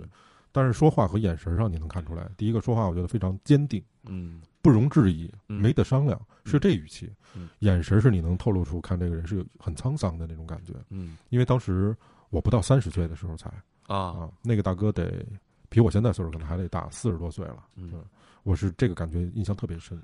[0.50, 7.12] 但是说话和眼神上你能看出来，第一个说话我觉得非常坚定，嗯，不容置疑，没得商量，是这语气。
[7.37, 10.72] 嗯，眼神是你能透露出看这个人是很沧桑的那种感觉。
[10.88, 11.94] 嗯，因为当时
[12.31, 13.50] 我不到三十岁的时候才
[13.87, 15.24] 啊啊，那个大哥得
[15.68, 17.62] 比我现在岁数可能还得大四十多岁了。
[17.76, 18.02] 嗯，
[18.42, 20.00] 我是这个感觉印象特别深。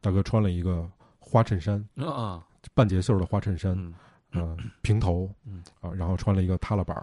[0.00, 0.86] 大哥穿了一个
[1.34, 2.46] 花衬衫啊。
[2.74, 3.76] 半截袖的花衬衫，
[4.30, 5.60] 嗯，平头，嗯。
[5.80, 6.96] 啊，然后穿了一个塌拉板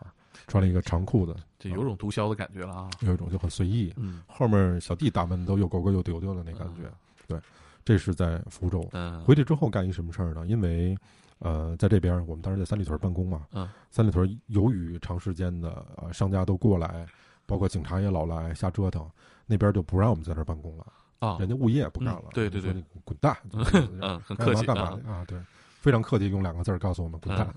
[0.48, 6.89] 穿了一个长裤子，就有种毒枭的感觉了啊，有一种就很随意，嗯，后面小弟打扮都又勾勾又丢丢的那感觉，
[7.28, 7.38] 对，
[7.84, 10.48] 这是在福州，嗯，回去之后干一什么事儿呢？
[10.48, 10.98] 因为，
[11.39, 17.06] 呃，在这边我们当时在三里屯办公嘛，嗯，三里屯由于长时间的呃商家都过来，
[17.46, 19.06] 包括警察也老来瞎折腾，
[19.46, 20.88] 那边就不让我们在这儿办公了。
[21.22, 22.74] 啊，人家物业不干了，对对对，
[23.06, 23.38] 滚蛋，
[24.02, 25.24] 嗯，很客气，干嘛啊？
[25.28, 25.40] 对，
[25.80, 27.48] 非常客气，用两个字告诉我们滚蛋。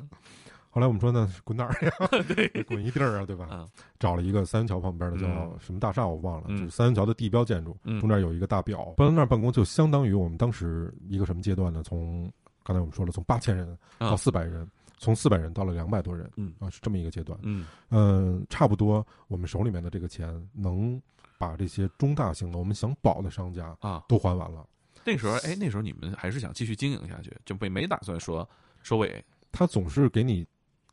[0.68, 1.92] 后来我们说呢，滚哪儿呀？
[2.29, 3.66] 对， 滚一地儿啊，对吧？
[3.98, 5.27] 找了一个三元桥旁边的叫
[5.59, 8.92] 什么大厦，我忘了，就是三元桥的地标建筑，中间有一个大表。
[8.96, 11.83] 搬到那儿办公，就相当于我们当时一个什么阶段呢？
[11.83, 12.31] 从
[12.64, 17.38] 刚才我们说了，从八千人到四百人，从四百人到了两百多人，嗯啊，是这么一个阶段。
[17.42, 21.00] 嗯嗯，差不多，我们手里面的这个钱能。
[21.38, 24.66] 把这些中大型的我们想保的商家啊都还完了。
[25.07, 28.49] 那时候，哎，那时候你们还是想继续经营下去，就没没打算说
[28.83, 29.23] 收尾。
[29.53, 30.47] 他总是给你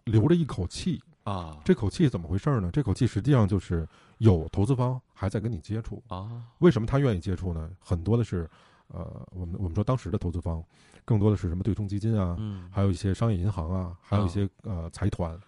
[0.04, 2.70] 留着一口气啊，这口气怎么回事呢？
[2.74, 6.44] 这口气实际上就是有投资方还在跟你接触啊。
[6.60, 7.72] 为什么他愿意接触呢？
[7.80, 8.50] 很多的是，
[8.88, 10.62] 呃，我们我们说当时的投资方，
[11.06, 15.40] 更多的是什么对冲基金啊，嗯，还有一些商业银行啊，还有一些呃财团，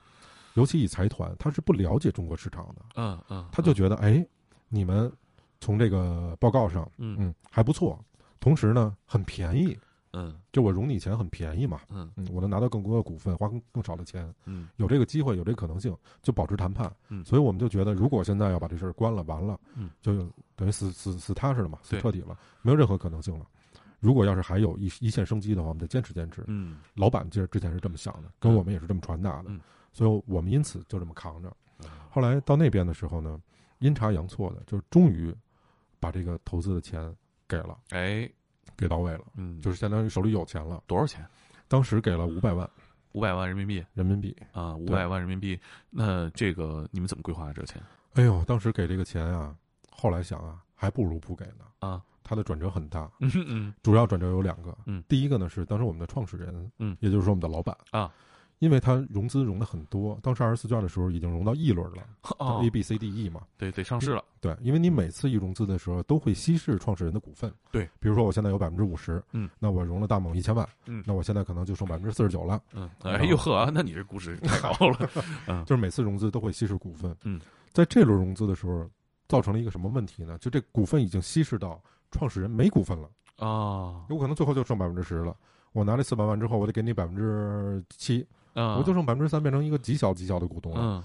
[0.53, 4.25] 尤其以财团，他是不了解中国市场的，嗯嗯，他就觉得哎。
[4.73, 5.11] 你们
[5.61, 7.15] 从这个报告上，嗯。
[7.19, 8.03] 嗯还不错，
[8.39, 9.77] 同时呢很便宜，
[10.13, 12.11] 嗯，就我融你钱很便宜嘛，嗯。
[12.15, 23.45] 嗯，我能拿到更多的股份，花更更少的钱，嗯，有这个机会，有这个可能性，就保持谈判，嗯，所以我们就觉得，如果现在要把这事儿关了，完了，嗯，就等于死死死踏实了嘛，死彻底了，没有任何可能性了。
[23.99, 29.61] 如果要是还有一一线生机的话，我们再坚持坚持，嗯，老板其实之前是这么想的，跟我们也是这么传达的，嗯，
[29.93, 31.55] 所以我们因此就这么扛着。
[32.09, 33.39] 后来到那边的时候呢。
[33.83, 35.35] 阴差阳错的，就是终于
[35.99, 37.13] 把这个投资的钱
[37.47, 38.29] 给了，哎，
[38.77, 40.81] 给到位了，嗯，就是相当于手里有钱了。
[40.87, 41.25] 多少钱？
[41.67, 42.69] 当时给了五百万，
[43.11, 45.59] 五百万人民币，人民币啊，五百万人民币。
[45.89, 47.81] 那这个你们怎么规划这个钱？
[48.13, 49.53] 哎呦，当时给这个钱啊，
[49.91, 51.65] 后来想啊，还不如不给呢。
[51.79, 58.13] 啊，它的转折很大，嗯嗯，主要转折有两个，嗯，第一个呢是当时我们的创始人，嗯，也就是说我们的老板啊。
[58.63, 62.01] 因为他融资融的很多，当时二十四卷的时候已经融到 E 轮了，
[62.63, 64.23] A B C D E 嘛，对，得上市了。
[64.39, 75.09] 对，因为你每次一融资的时候都会稀释创始人的股份，对，比如说我现在有百分之五十，嗯，那我融了大猛一千万，嗯，那我现在可能就剩百分之四十九了，嗯，哎呦呵，那你这估值太高了，
[75.47, 77.41] 嗯，就是每次融资都会稀释股份，嗯，
[77.73, 78.89] 在这轮融资的时候，
[79.27, 80.37] 造成了一个什么问题呢？
[80.37, 83.09] 就这股份已经稀释到创始人没股份了
[83.45, 85.35] 啊，有可能最后就剩百分之十了。
[85.73, 88.23] 我拿了四百万之后，我得给你百分之七。
[88.53, 90.79] 啊，我就剩百分之三，变成一个极小极小的股东了。
[90.81, 91.03] 嗯，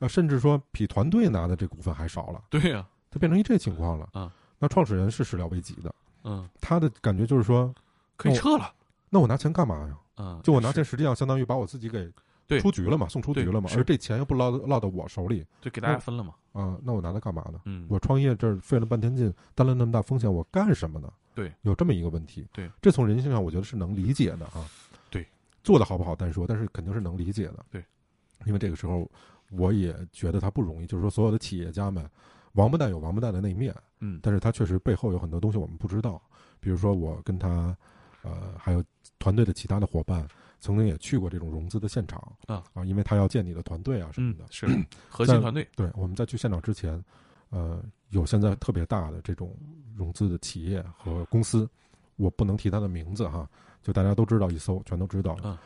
[0.00, 2.42] 啊，甚至说比团队拿的这股份还少了。
[2.50, 4.08] 对呀，它变成一这情况了。
[4.12, 5.94] 啊，那创始人是始料未及的。
[6.24, 7.74] 嗯，他的感觉就是说，
[8.16, 8.72] 可以撤了。
[9.08, 9.96] 那我拿钱干嘛呀？
[10.18, 12.12] 嗯，就我拿钱，实际上相当于把我自己给
[12.60, 13.70] 出局了嘛，送出局了嘛。
[13.74, 16.34] 而这钱又不落落到我手里，就给大家分了嘛。
[16.52, 17.60] 啊，那我拿它干嘛呢？
[17.64, 21.10] 嗯，我创业这儿费了半天劲，担了那么大风险，我干什么呢？
[21.34, 22.46] 对，有这么一个问题。
[22.52, 24.66] 对，这从人性上我觉得是能理解的啊。
[25.70, 27.64] 做的好不好单说，但是肯定是能理解的。
[27.70, 27.80] 对，
[28.44, 29.08] 因为这个时候
[29.52, 32.04] 我也觉得他不容易，就是说所有的企业家们，
[32.54, 36.20] 王八蛋有王八蛋的那一面，嗯，但是他确实背后有很多东西我们不知道，
[36.58, 37.76] 比如说我跟他，
[38.22, 38.82] 呃，还有
[39.20, 40.26] 团队的其他的伙伴，
[40.58, 44.66] 曾经也去过这种融资的现场啊啊，因为他要见你的团队啊什么的，是
[45.08, 45.64] 核心团队。
[45.76, 47.00] 对，我们在去现场之前，
[47.50, 49.56] 呃，有现在特别大的这种
[49.94, 51.68] 融资的企业和公司，
[52.16, 53.48] 我不能提他的名字哈。
[53.82, 55.56] 就大家都知道，一搜全都知道，嗯，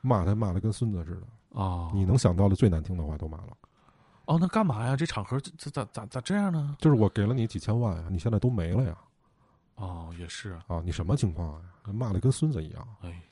[0.00, 3.56] 骂他骂的跟孙子似的哦，你能想到的最难听的话都骂了。
[4.26, 4.96] 哦，那干嘛呀？
[4.96, 6.76] 这场合这咋咋咋这样呢？
[6.80, 8.98] 就是我给了你几千万呀，你现在都没了呀。
[9.76, 11.62] 哦，也是啊，啊，你什么情况啊？
[11.92, 12.88] 骂的跟孙子一样。
[13.02, 13.22] 哎，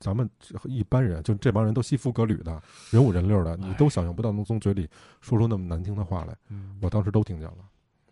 [0.00, 0.28] 咱们
[0.64, 4.88] 一般人就这帮人都西服革履的，人五人六的，你都想象不到能从嘴里
[5.20, 6.36] 说出那么难听的话来。
[6.48, 7.58] 嗯，我当时都听见了。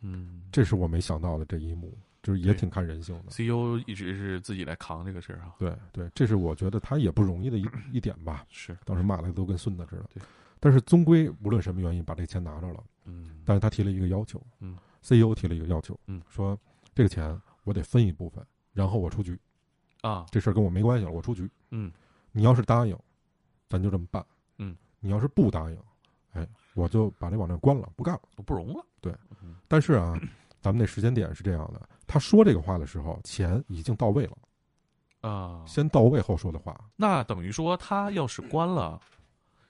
[0.00, 1.92] 嗯，这是我没想到的这一幕。
[2.24, 5.52] 就是也挺看人性的，CEO 一直是自己来扛这个事儿啊。
[5.58, 8.46] 对对，这是我觉得他也不容易的一 一点吧。
[8.48, 10.04] 是，当时骂的都跟孙子似的。
[10.14, 10.22] 对，
[10.58, 12.82] 但是终归无论什么原因把这钱拿着了。
[13.04, 14.40] 嗯，但是他提了一个要求。
[14.60, 16.00] 嗯，CEO 提了一个要求。
[16.06, 16.58] 嗯，说
[16.94, 19.38] 这个钱我得分一部分，然后我出局。
[20.00, 21.46] 啊，这事儿跟我没关系了，我出局。
[21.72, 21.92] 嗯，
[22.32, 22.98] 你要是答应，
[23.68, 24.24] 咱就这么办。
[24.56, 25.78] 嗯，你要是不答应，
[26.32, 28.82] 哎，我就把这网站关了，不干了，我不容了。
[29.02, 29.14] 对，
[29.68, 30.18] 但是啊。
[30.64, 38.98] 咱们那时间点是这样的，他说这个话的时候，钱已经到位了，啊，先到位后说的话，那等于说他要是关了，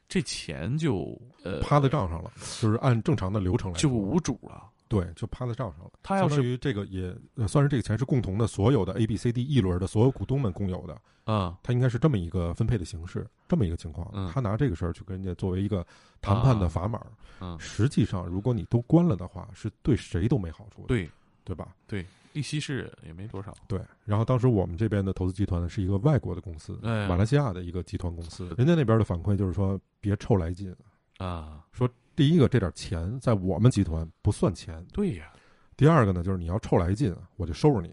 [0.06, 2.30] 这钱就呃趴在账上了，
[2.60, 5.90] 就是按正常的流程来，就无主了，对，就趴在账上了。
[6.02, 7.14] 他要是于这个也
[7.46, 15.86] 算是这个钱是共同的，所有的 A、B、C、D 一轮的所有股东们共有的，啊，他应该是这么一个分配的形式，这么一个情况，他拿这个事儿去跟人家作为一个
[16.20, 17.00] 谈判的砝码。
[17.40, 21.10] 嗯，实际上，如果你都关了的话，是对谁都没好处的，对
[21.42, 21.74] 对吧？
[21.86, 23.52] 对，利息是也没多少。
[23.66, 30.74] 对，然后当时我们这边的投资集团呢是一个外国的公司，马来西亚的一个集团公司，人家那边的反馈就是说，别臭来劲
[31.18, 31.64] 啊！
[31.72, 35.32] 说第一个，这点钱在我们集团不算钱，对呀。
[35.76, 37.92] 第二个呢，就是你要臭来劲，我就收拾你。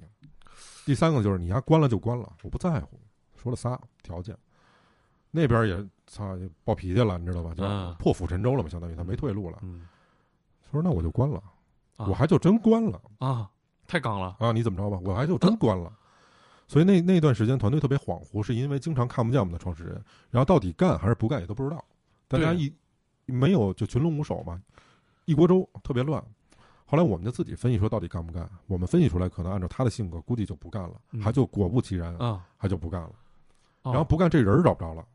[0.86, 3.00] 第三个就是你要关了就关了，我不在乎。
[3.36, 4.38] 说了仨条件。
[5.32, 7.54] 那边也操暴脾气了，你知道吧？
[7.56, 7.64] 就
[7.98, 9.58] 破釜沉舟了嘛，相当于他没退路了。
[9.62, 9.88] 嗯，
[10.70, 11.42] 说那我就关了，
[11.98, 13.50] 我还就真关了啊！
[13.88, 14.52] 太刚了啊！
[14.52, 15.00] 你怎么着吧？
[15.04, 15.92] 我还就真关了。
[16.68, 21.84] 所以那那段时间团队特别恍惚，是因为经常看不见我们的创始人，然后到底干还是不干也都不知道。
[22.28, 22.74] 大家一
[23.26, 24.62] 没有就群龙无首嘛，
[25.26, 26.24] 一锅粥特别乱。
[26.86, 28.50] 后来我们就自己分析说到底干不干？
[28.68, 31.00] 我们分析出来，可能按照他的性格，估计就不干了。
[31.22, 33.12] 还就果不其然啊，还就不干了。
[33.84, 35.06] 然后不干，这人找不着了。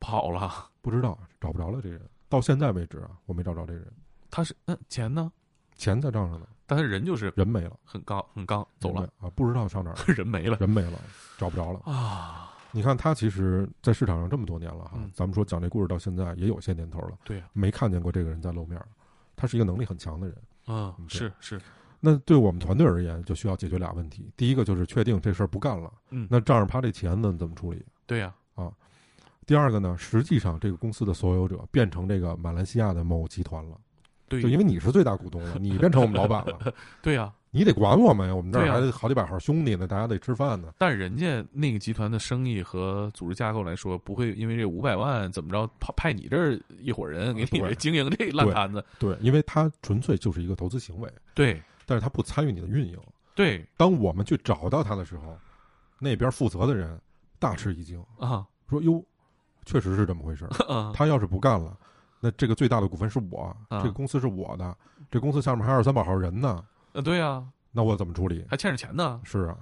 [0.00, 1.80] 跑了，不知道找不着了。
[1.80, 3.86] 这人到现在为止啊，我没找着这人。
[4.30, 5.30] 他是嗯，钱呢？
[5.76, 10.98] 钱在账上呢，但是人就是人没了，很刚很刚走了啊，不知道上哪儿， 人没了，人没了，
[11.38, 12.52] 找不着了啊！
[12.72, 18.80] 你看他其实，在市场上这么多年了哈，咱们说讲这故事到现在也有些年头了，对呀，没看见过这个人在露面。
[19.34, 21.60] 他是一个能力很强的人，嗯，是是。
[22.00, 24.30] 那对我们团队而言，就需要解决俩问题。
[24.36, 27.84] 第一个就是确定这事儿不干了，嗯，那账上趴这钱呢，怎么处理？
[28.06, 28.72] 对呀，啊。
[29.46, 33.76] 第二个呢，实际上这个公司的所有者变成这个马来西亚的某集团了，
[34.28, 40.72] 对，就因为你是最大股东了，你变成我们老板了， 对呀，你得管我们呀，我们这儿还得好几百号兄弟呢，大家得吃饭呢。
[40.78, 52.98] 但人家那个集团的生意和组织架构来说，不会因为这五百万怎么着派派你这儿一伙人给你经营这烂摊子，对，因为他纯粹就是一个投资行为，对，但是他不参与你的运营，
[53.34, 53.66] 对。
[53.76, 55.36] 当我们去找到他的时候，
[55.98, 57.00] 那边负责的人
[57.38, 59.04] 大吃一惊啊，说哟。
[59.64, 60.50] 确实是这么回事儿。
[60.96, 61.76] 他要是不干了，
[62.20, 64.74] 那这个最大的股份是我，这个公司是我的，
[65.10, 66.64] 这公司下面还有二三百号人呢。
[66.98, 68.44] 呃，对呀，那我怎么处理？
[68.50, 69.20] 还欠着钱呢。
[69.22, 69.56] 是啊，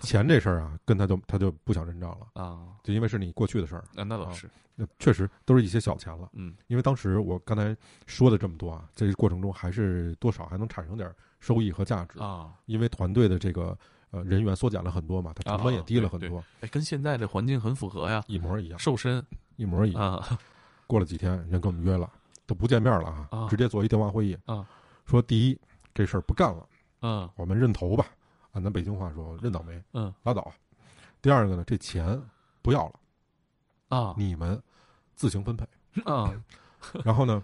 [0.00, 3.84] 钱这事儿啊，跟他就他就不想认账了啊，就因为是你过去的事儿。
[3.94, 6.28] 那倒是，那确实都是一些小钱了。
[6.34, 7.74] 嗯，因为当时我刚才
[8.06, 13.74] 说的这么多啊，这个过程中还是多少还能产生点收益和价值啊，因为团队的这个。
[14.10, 19.24] 呃，人员缩减了很多嘛，它成本也低了很多，哎，跟现在的环境很符合呀，一模一样，瘦身
[19.56, 20.22] 一模一样。
[20.86, 22.12] 过了几天，人跟我们约了，
[22.44, 24.68] 都不见面了啊，直接做一电话会议啊，
[25.06, 25.58] 说第一，
[25.94, 26.68] 这事儿不干了，
[27.02, 28.06] 嗯，我们认头吧，
[28.52, 30.52] 按咱北京话说，认倒霉，嗯，拉倒。
[31.20, 32.20] 第二个呢，这钱
[32.62, 34.60] 不要了，啊，你们
[35.14, 35.66] 自行分配
[36.04, 36.32] 啊，
[37.04, 37.42] 然后呢，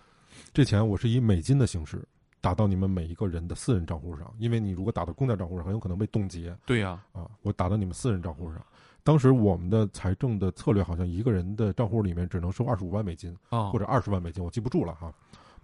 [0.52, 2.02] 这钱我是以美金的形式。
[2.40, 6.56] 打到你们每一个人的私人账户上，因为你如果打到公家账户上，很有可能被冻结。
[6.64, 8.64] 对呀，啊，我打到你们私人账户上。
[9.02, 15.12] 当时我们的财政的策略好像一个人的账户里面只能收二十五万美金，啊，或者二十万美金，我记不住了哈，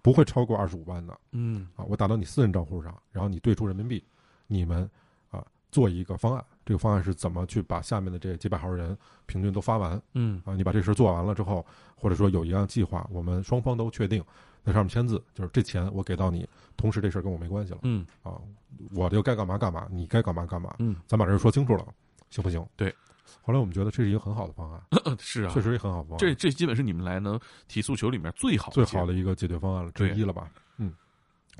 [0.05, 1.19] 不会超过二十五万的。
[1.31, 4.03] 嗯，啊，我打到你私人账户上，然后你兑出人民币，
[4.45, 4.87] 你们
[5.31, 8.95] 啊做一个方案，这个方案是怎么去把下面的这几百号人
[9.25, 9.99] 平均都发完？
[10.13, 14.23] 嗯啊，你把这事做完了之后，或者说有一样计划，我们双方都确定，
[14.63, 16.47] 在上面签字，就是这钱我给到你，
[16.77, 17.79] 同时这事儿跟我没关系了。
[17.81, 18.39] 嗯啊，
[18.93, 20.75] 我就该干嘛干嘛，你该干嘛干嘛。
[20.77, 21.83] 嗯，咱把这事说清楚了，
[22.29, 22.63] 行不行？
[22.75, 22.93] 对。
[23.41, 24.81] 后来我们觉得这是一个很好的方案，
[25.19, 26.17] 是啊，确实也很好方案。
[26.17, 30.49] 这这基本是你们来能提诉求里面最好最好的一个解决方案了之一了吧？
[30.77, 30.93] 嗯，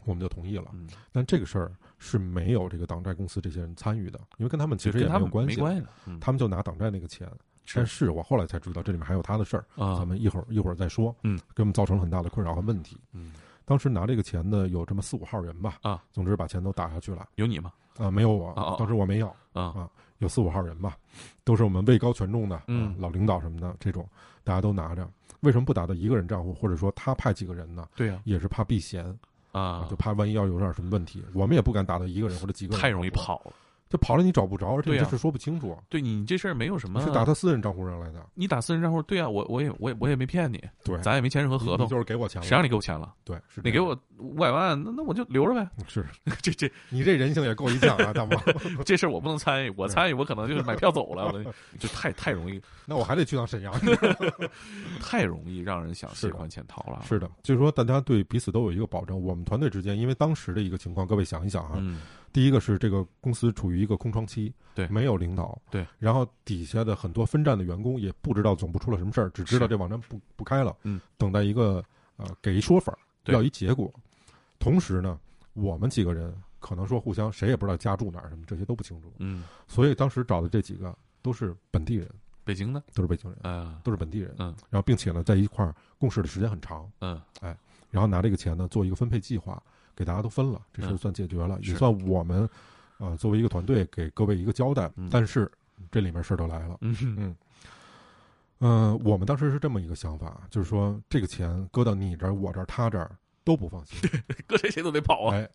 [0.06, 0.66] 我们就同意了。
[0.74, 7.30] 嗯，但这个事儿是没有这个党债公司这些人参与的，因为跟他们其实也没有关系，没关系的，嗯他们就拿党债那个钱。
[7.74, 11.16] 但是我后来才知道，这里面还有他的事儿，啊，咱们一会儿一会儿再说。
[11.24, 12.98] 嗯，给我们造成了很大的困扰和问题。
[13.14, 13.32] 嗯
[13.68, 17.28] 当时拿这个钱的有这么四五号人吧，啊，总之把钱都打下去了。
[17.34, 17.74] 有你吗？
[17.98, 19.90] 啊，没有我当时我没要啊，啊
[20.20, 20.98] 有四五号人吧，
[21.44, 24.08] 都是我们位高权重的，嗯啊老领导什么的，这种
[24.44, 25.08] 大家都拿着。
[25.42, 27.88] 为什么不打到一个人账户，或者说他派几个人呢？
[27.96, 29.06] 对呀也是怕避嫌
[29.52, 33.54] 啊就，怕万一要有点什么问题，我们也不敢打到一个人或者几个人，太容易，跑了。
[33.96, 43.14] 这跑了你找不着，而且这事说不清楚，对你这事儿没有什么是打他私人账户上来的，你打私人账户，对啊，我我也我也我也没骗你，对，咱也没签任何合同就是给我钱了，谁让你给我钱了？
[43.24, 45.66] 对，是你给我五百万，那那我就留着呗。
[45.88, 46.06] 是
[46.42, 48.44] 这这你这人性也够一犟啊，大王，
[48.86, 53.74] 这事儿我不能参与，我参与我可能就是买票走了， 我就太太容易那我还得去趟沈阳。
[55.00, 57.02] 太容易让人想是的喜欢潜逃了。
[57.08, 59.16] 是的，就是说大家对彼此都有一个保证。
[59.22, 62.02] 我们团队之间，因为当时的一个情况，各位想一想啊，嗯，
[62.36, 64.86] 第一个是这个公司处于一个空窗期，对。
[64.90, 71.82] 没有领导，对，然后底下的很多分站的员工也不知道总部出了什么事儿，只知道这网站不不开了，嗯，等待一个
[72.18, 73.34] 呃给一说法，对。
[73.34, 73.90] 要一结果。
[74.60, 75.18] 同时呢，
[75.54, 82.10] 我们几个人可能说互相谁也不知道家住哪儿什么这些都不清楚，嗯，所以当时找的这几个都是本地人，
[82.44, 84.54] 北京的，都是北京人，啊，都是本地人，嗯。
[84.70, 87.22] 然后并且呢在一块儿共事的时间很长，嗯。
[87.40, 87.56] 哎
[87.92, 89.62] 然后拿这个钱呢做一个分配计划，
[89.96, 92.48] 给大家都分了，这事算解决了，也算我们
[92.98, 94.92] 呃作为一个团队给各位一个交代。
[94.96, 95.10] 嗯。
[95.12, 95.50] 但是
[95.92, 96.96] 这里面事儿都来了，嗯。
[97.18, 97.36] 嗯，
[98.60, 103.12] 呃，我们当时是这么一个想法，就是说这个钱搁到你这儿、我这儿、他这儿
[103.44, 103.98] 都不放心。
[104.48, 105.36] 搁谁谁都得跑啊。
[105.36, 105.50] 哎，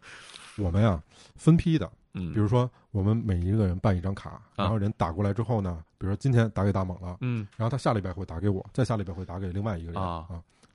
[0.59, 1.03] 我们呀
[1.37, 7.49] 分批的，嗯，比如说我们每一个人办一张卡，然后人打过来之后呢，比如说今天打给大猛了，嗯。
[7.57, 10.27] 然后他下礼拜会打给我，再下礼拜会打给另外一个人啊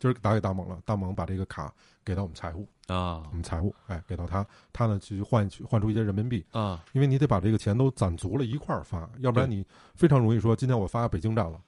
[0.05, 3.23] 就是打给大猛了，大猛把这个卡给到我们财务，啊。
[3.31, 11.59] 我们财务，哎，给到他，他呢去换取换出一些人民币，啊，因为你得把这个钱都攒足了一块儿发，要不然你非常容易说今天我发北京站了，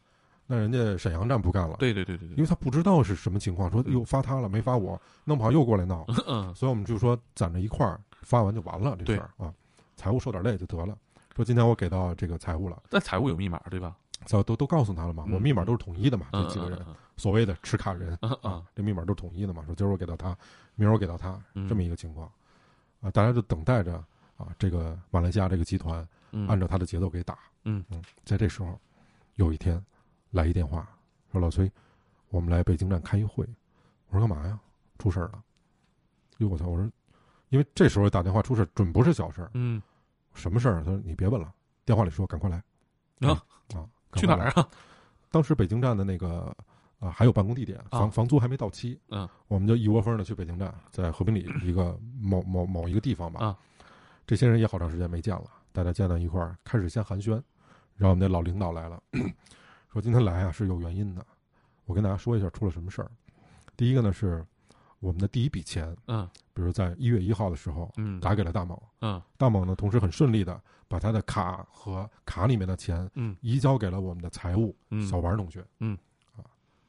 [0.45, 3.93] 那人家沈阳站不干了，对对对对对，因为他不知道是什么情况，说嗯。
[3.93, 9.51] 又发他了没发我，弄不好又过来闹，嗯所以我们就说攒着一块儿发完就完了这事儿啊，
[9.95, 10.95] 财务受点累就得了。
[11.35, 13.95] 说今天我给到这个财务了，但财务有密码对吧？
[14.26, 19.63] 早都都告诉他了嘛，嗯我密码都是统一的嘛，这嗯几个人嗯所谓的持卡人嗯啊嗯，这密码都是统一的嘛。
[19.65, 20.38] 说今儿我给到他，
[20.76, 22.32] 明儿我给到他，嗯这么一个情况
[23.01, 23.95] 啊，大家就等待着
[24.38, 27.38] 啊，这个马来西亚这个集团嗯，按照他的节奏给打。
[27.63, 28.80] 嗯嗯，在这时候，
[29.36, 29.84] 有一天
[30.32, 30.88] 来一电话，
[31.32, 31.72] 说老崔，
[32.30, 33.47] 我们来北京站开一会。
[34.09, 34.59] 我说干嘛呀？
[34.99, 35.43] 出事儿了。
[36.38, 36.68] 哟我操！
[36.68, 36.89] 我说，
[37.49, 39.82] 因为这时候打电话出事儿准不是小事儿，嗯
[40.34, 40.84] 什么事儿？
[40.84, 41.51] 他说你别问了，
[41.84, 42.57] 电话里说赶快来
[43.28, 43.43] 啊
[43.74, 43.89] 啊！
[44.13, 44.49] 去哪儿？
[44.51, 44.67] 啊？
[45.29, 46.55] 当时北京站的那个
[46.99, 53.45] 啊还有办公地点，房啊房租还没到期，嗯，我们就一窝蜂的去北京站，在和平里一个 某某某一个地方吧。
[53.45, 53.57] 啊，
[54.25, 57.31] 这些人也好长时间没见了，大家见到一块儿，开始先寒暄，
[57.95, 59.01] 然后我们那老领导来了，
[59.91, 61.25] 说今天来啊是有原因的，
[61.85, 63.11] 我跟大家说一下出了什么事儿。
[63.75, 64.43] 第一个呢是
[64.99, 66.27] 我们的第一笔钱，嗯。
[66.53, 68.19] 比如在一月一号的时候嗯。
[68.19, 69.21] 打给了大猛，嗯。
[69.37, 73.35] 大猛呢同时很顺利的把他的卡和卡里面的钱嗯。
[73.41, 75.05] 移交给了我们的财务嗯。
[75.07, 75.97] 小王同学，嗯。
[76.35, 76.41] 啊，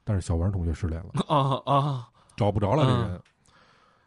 [0.04, 3.10] 但是小王同学失联了， 啊啊，找不着了这嗯。
[3.10, 3.20] 人。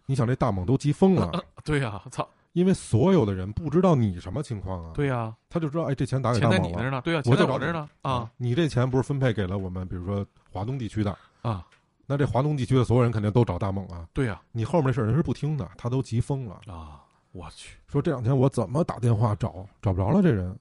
[0.07, 1.31] 你想这大猛都急疯了，
[1.63, 7.87] 对呀，操，因为所有的人不知道你什么情况啊，对呀，他就知道哎这钱打给大猛了，在你那呢，对呀，我钱在我这儿呢。
[8.01, 11.65] 啊你这钱不是分配给了我们比如说华东地区的，啊，
[12.11, 14.41] 那这华东地区的所有人肯定都找大猛啊，对呀。
[14.51, 16.99] 你后面这事儿人是不听的，他都急疯了，啊，
[17.31, 20.53] 我去，说这两天我怎么打电话找找不着了，这人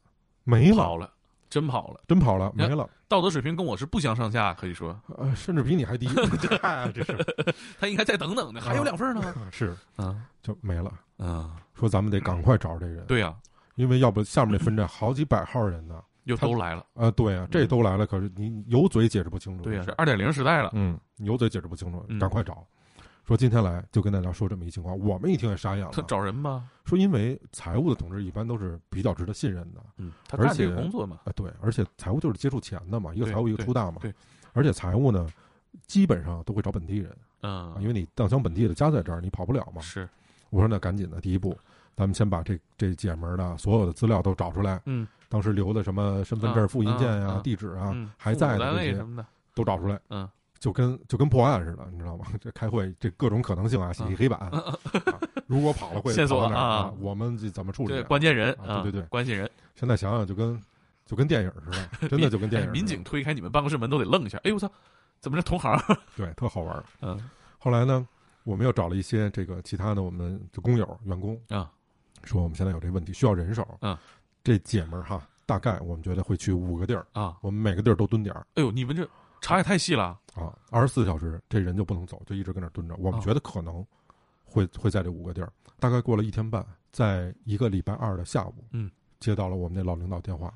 [0.45, 1.13] 没了，跑了，
[1.49, 4.97] 真跑了，真跑了，没了，道德水平跟我是不相上下，可以说。
[5.19, 6.07] 呃，甚至比你还低，
[6.63, 7.19] 嗨这是
[7.81, 9.35] 他应该再等等的，还有两份呢。
[9.51, 9.77] 是。
[9.97, 10.25] 啊。
[10.43, 10.93] 就没了。
[11.19, 13.35] 啊，说咱们得赶快找这人，对呀，
[13.75, 16.01] 因为要不下面这分站好几百号人呢。
[16.25, 19.65] 又都来了，啊，对啊，这都来了，可是你有嘴解释不清楚。
[19.65, 22.67] 对呀，是二点零时代了，嗯，你有嘴解释不清楚，嗯赶快找。
[23.27, 26.03] 说今天来就跟大家说这么一情况，我们一听也傻眼了他。
[26.03, 34.13] 找人吗， 说因为财务的同志一般都是比较值得信任的，嗯，他而干这工作嘛，啊，对，而且财务就是接触钱的嘛，一个财务一个对出大嘛，对，
[34.53, 35.29] 而且财务呢，
[35.87, 37.11] 基本上都会找本地人
[37.43, 39.81] 啊，嗯因，为你当乡本地的家在这儿，你跑不了嘛。
[39.81, 40.09] 是，
[40.49, 41.57] 我说那赶紧的，第一步
[41.97, 50.29] 咱们先把这这姐们儿的所有的资料都找出来，嗯，当时留的什么身份证复印件呀、地址啊，嗯还在的单这些什么的，都找出来，嗯，
[50.59, 52.27] 就跟就跟破案似的，你知道吗？
[52.41, 54.75] 这开会这各种可能性啊，写一黑板，啊
[55.47, 58.03] 如果跑了会线索啊啊，我们这怎么处理？
[58.05, 60.61] 关键人啊对对对关键人，现在想想就跟
[61.05, 61.71] 就跟电影似
[62.01, 64.71] 的， 真的就跟电影民警推开你们办公室门都得愣一下，哎呦我操，
[65.21, 65.77] 怎么是同行？
[66.17, 66.85] 对特好玩儿。
[67.03, 67.19] 嗯
[67.59, 68.07] 后来呢，
[68.45, 71.71] 我们又找了一些这个其他的我们的工友员工啊，
[72.25, 73.97] 说我们现在有这个问题需要人手，嗯，
[74.43, 79.09] 这姐们儿哈，大概我们觉得会去五个地儿，啊，我们每个地儿都蹲点儿哎呦，你们这
[79.41, 82.95] 查也太细了，啊，二十四小时这人就不能走，就一直跟那儿蹲着。
[82.97, 83.85] 我们哦觉得可能
[84.45, 90.53] 会会在这五个地儿，大概过了一天半，在一个礼拜二的下午，嗯，接到了我们那老领导电话，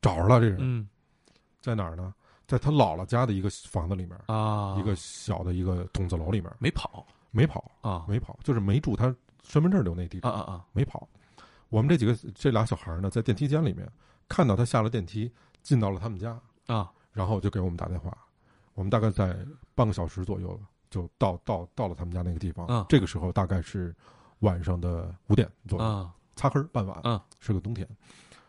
[0.00, 0.88] 找着了这人，嗯。
[1.60, 2.14] 在哪儿呢？
[2.46, 7.06] 在他姥姥家的一个房子里面，啊，一个小的一个筒子楼里面，没跑。
[7.30, 8.04] 没跑，啊。
[8.06, 9.14] 没跑，就是没住他
[9.44, 11.08] 身份证留那地址啊，啊啊，没跑。
[11.68, 13.88] 我们这几个这俩小孩呢，在电梯间里面
[14.28, 15.30] 看到他下了电梯，
[15.62, 18.16] 进到了他们家，啊然后就给我们打电话。
[18.74, 19.36] 我们大概在
[19.74, 22.66] 半个小时左右就到到到了他们家那个地方。
[22.68, 23.94] 嗯这个时候大概是
[24.40, 27.88] 晚上的五点左右，啊擦黑儿傍晚，啊是个冬天。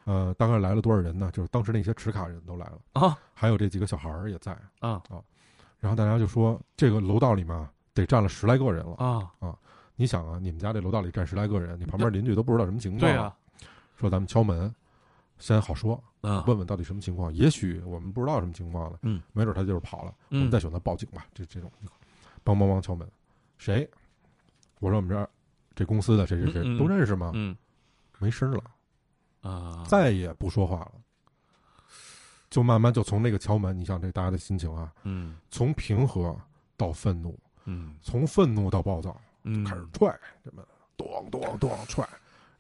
[0.06, 1.30] 呃，大概来了多少人呢？
[1.32, 4.52] 就是当时那些持卡人都来了，啊还有这几个小孩儿也在。
[4.80, 5.22] 啊啊
[5.80, 9.32] 然后大家就说，这个楼道里面得站了十来个人了啊。
[9.40, 9.56] 啊，
[9.96, 13.02] 你想啊，你们家这楼道里站十来个人，你旁边邻居都不知道什么情况。
[13.02, 13.36] 对啊，
[13.96, 14.74] 说咱们敲门，
[15.40, 17.34] 先好说，啊问问到底什么情况。
[17.34, 21.26] 也许我们不知道什么情况了，嗯，没准他就是跑了，我嗯们再选择报警吧。
[21.34, 21.72] 这这种，
[22.44, 23.10] 梆梆梆敲门，
[23.58, 23.90] 谁？
[24.80, 25.30] 我说我们这儿
[25.74, 27.32] 这公司的谁谁谁都认识吗？
[27.34, 27.56] 嗯
[28.20, 28.64] 没声了，
[29.42, 30.92] 啊，再也不说话了。
[32.50, 36.38] 就慢慢就从那个敲门，你想这大家的心情啊，嗯从平和
[36.78, 40.62] 到愤怒，嗯从愤怒到暴躁，嗯，开始踹这么，
[40.98, 42.08] 咚咚咚踹，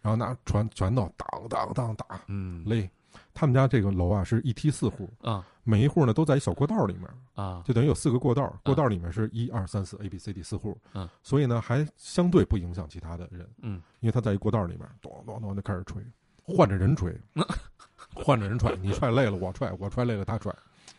[0.02, 2.64] 然后拿拳拳头当当当打嗯。
[2.66, 2.90] 勒。
[3.34, 5.46] 他们家这个楼啊是一梯四户，啊。
[5.64, 7.62] 每一户呢都在一小过道里面，啊。
[7.66, 16.02] 就等于有四个过道，过道里面是一二三四 A B C D 四户，嗯，所以呢还相对不影响其他的人，嗯，因为他在一过道里面，咚咚咚就开始吹，
[16.44, 17.18] 换着人吹，
[18.14, 20.54] 换着人踹，你踹累了我踹，我踹累了他踹，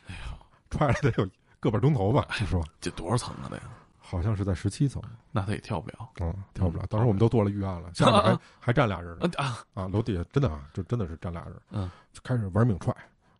[0.08, 0.38] 哎呀，
[0.70, 1.28] 踹了得有
[1.60, 3.48] 个把钟头吧，你说这多少层啊？
[3.50, 3.60] 得，
[4.08, 5.02] 好像是在十七层，
[5.32, 6.08] 那他也跳不了。
[6.20, 6.84] 嗯，跳不了。
[6.84, 6.86] 嗯。
[6.88, 12.94] 当时我们都做了预案了，下面还 还站俩人呢，啊啊，楼底下真的啊，就真的是站俩人，嗯，就开始玩命踹，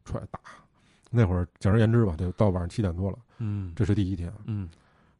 [0.05, 0.41] 踹打。
[1.09, 3.73] 那会儿简而言之吧，就到晚上七点多了，嗯。
[3.77, 4.33] 这是第一天。
[4.47, 4.69] 嗯。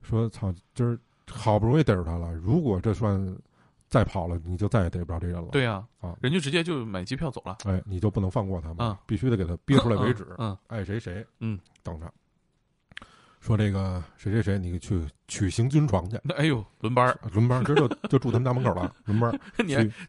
[0.03, 0.99] 说操，今儿
[1.31, 3.39] 好不容易逮着他了，如果这算
[3.89, 6.17] 再跑了，你就再也逮不着这人了。，对呀啊。
[6.21, 12.13] 人家直接就买机票走了，哎，你就不能放过他们，啊必须得给他憋出来为止，嗯爱谁谁，嗯，等着。
[13.47, 19.41] 说这个谁谁谁，你去取行军床去，那哎呦轮班儿， 轮班，今儿就就住他们家门口了， 轮班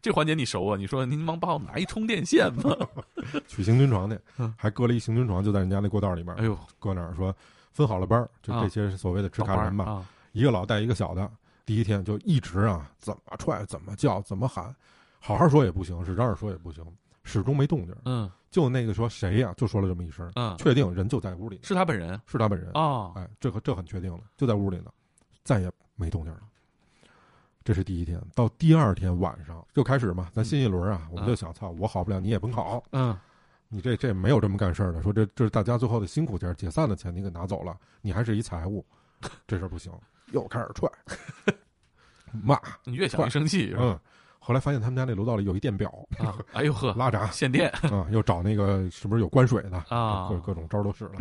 [0.02, 0.76] 这环节你熟啊？
[0.76, 2.76] 你说您忙帮我拿一充电线吗？
[3.46, 4.18] 取行军床去。
[4.38, 7.32] 嗯，还搁了一行军床，就在人家那过道里面，哎呦，搁那儿说
[7.72, 8.62] 分好了班儿，就啊。
[8.62, 10.08] 这些所谓的持卡人吧，啊。
[10.32, 11.30] 一个老带一个小的，
[11.64, 14.74] 第一天就一直啊，怎么踹，怎么叫，怎么喊，
[15.20, 16.84] 好好说也不行，是嚷嚷说也不行，
[17.28, 17.94] 始终没动静。
[18.04, 22.70] 嗯就那个说谁呀、就说了这么一声，嗯，确定人就在屋里，是他本人是他本人。
[22.72, 24.90] 啊哎，这可这很确定了，就在屋里呢，
[25.44, 26.40] 再也没动静了。
[27.62, 33.14] 这是第一天，到第二天晚上就开始嘛，咱新一轮啊，我们就想，操，我好不了，你也甭好，嗯
[33.68, 35.02] 你这这没有这么干事儿的。
[35.02, 38.82] 说这这是大家最后的辛苦钱，解散的钱你给拿走了，你还是一财务，
[39.46, 39.92] 这事儿不行，
[40.32, 40.90] 又开始踹，
[42.32, 43.82] 骂，你越想越生气是吧？
[43.82, 44.00] 嗯。
[44.38, 51.12] 后来发现他们家那楼道里有一电表，啊，哎呦呵，拉闸限电啊，又找那个是不是有关水的啊各各种招都使了。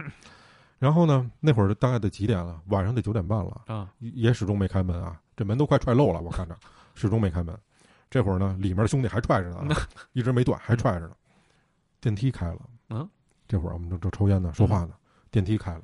[0.80, 2.61] 然后呢，那会儿大概得几点了？
[2.68, 6.55] 晚上得九点半了，啊也始终没开门啊，这门都快踹漏了，我看着
[6.93, 7.57] 始终没开门。
[8.09, 9.82] 这会儿呢，里面的兄弟还踹着呢啊，
[10.13, 11.11] 一直没断，还踹着呢。
[11.99, 13.09] 电梯开了，嗯，
[13.47, 14.93] 这会儿我们正正抽烟呢，说话呢，
[15.32, 15.82] 电梯开了，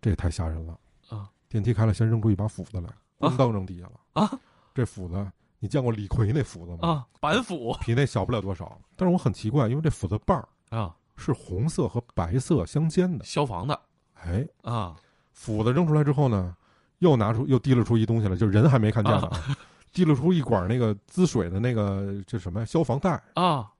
[0.00, 0.78] 这也太吓人了
[1.10, 1.28] 啊！
[1.48, 4.30] 电梯开了，先扔出一把斧子来，咣当扔地下了啊！
[4.72, 5.14] 这斧子，
[5.62, 6.88] 你见过李逵那斧子吗？
[6.88, 8.76] 啊，板斧比那小不了多少。
[8.96, 13.24] 但是我很奇怪，因为这斧子把儿啊，是红色和白色相间的。
[13.24, 13.80] 消防的
[14.14, 14.96] 哎，啊
[15.30, 16.56] 斧子扔出来之后呢，
[16.98, 19.56] 又拿出又提溜出一东西来，就人还没看见呢，啊、
[19.92, 23.22] 提了出一管那个滋水的那个这什么呀消防带。
[23.34, 23.70] 啊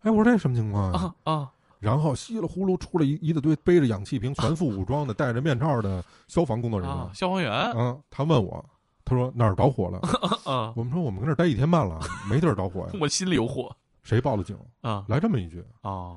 [0.00, 7.12] 哎，我说这什么情况啊啊然后稀里呼噜出了一一大堆背着氧气瓶、全副武装的、戴着面罩的消防工作人员啊！。
[7.14, 8.64] 消防员啊，他问我，
[9.04, 9.98] 他说哪儿着火了？
[10.50, 12.92] 啊，我们说我们跟这儿待一天半了，没地儿着火呀。
[13.00, 14.56] 我心里有火谁报的警？
[14.82, 15.64] 啊来这么一句。
[15.82, 16.16] 啊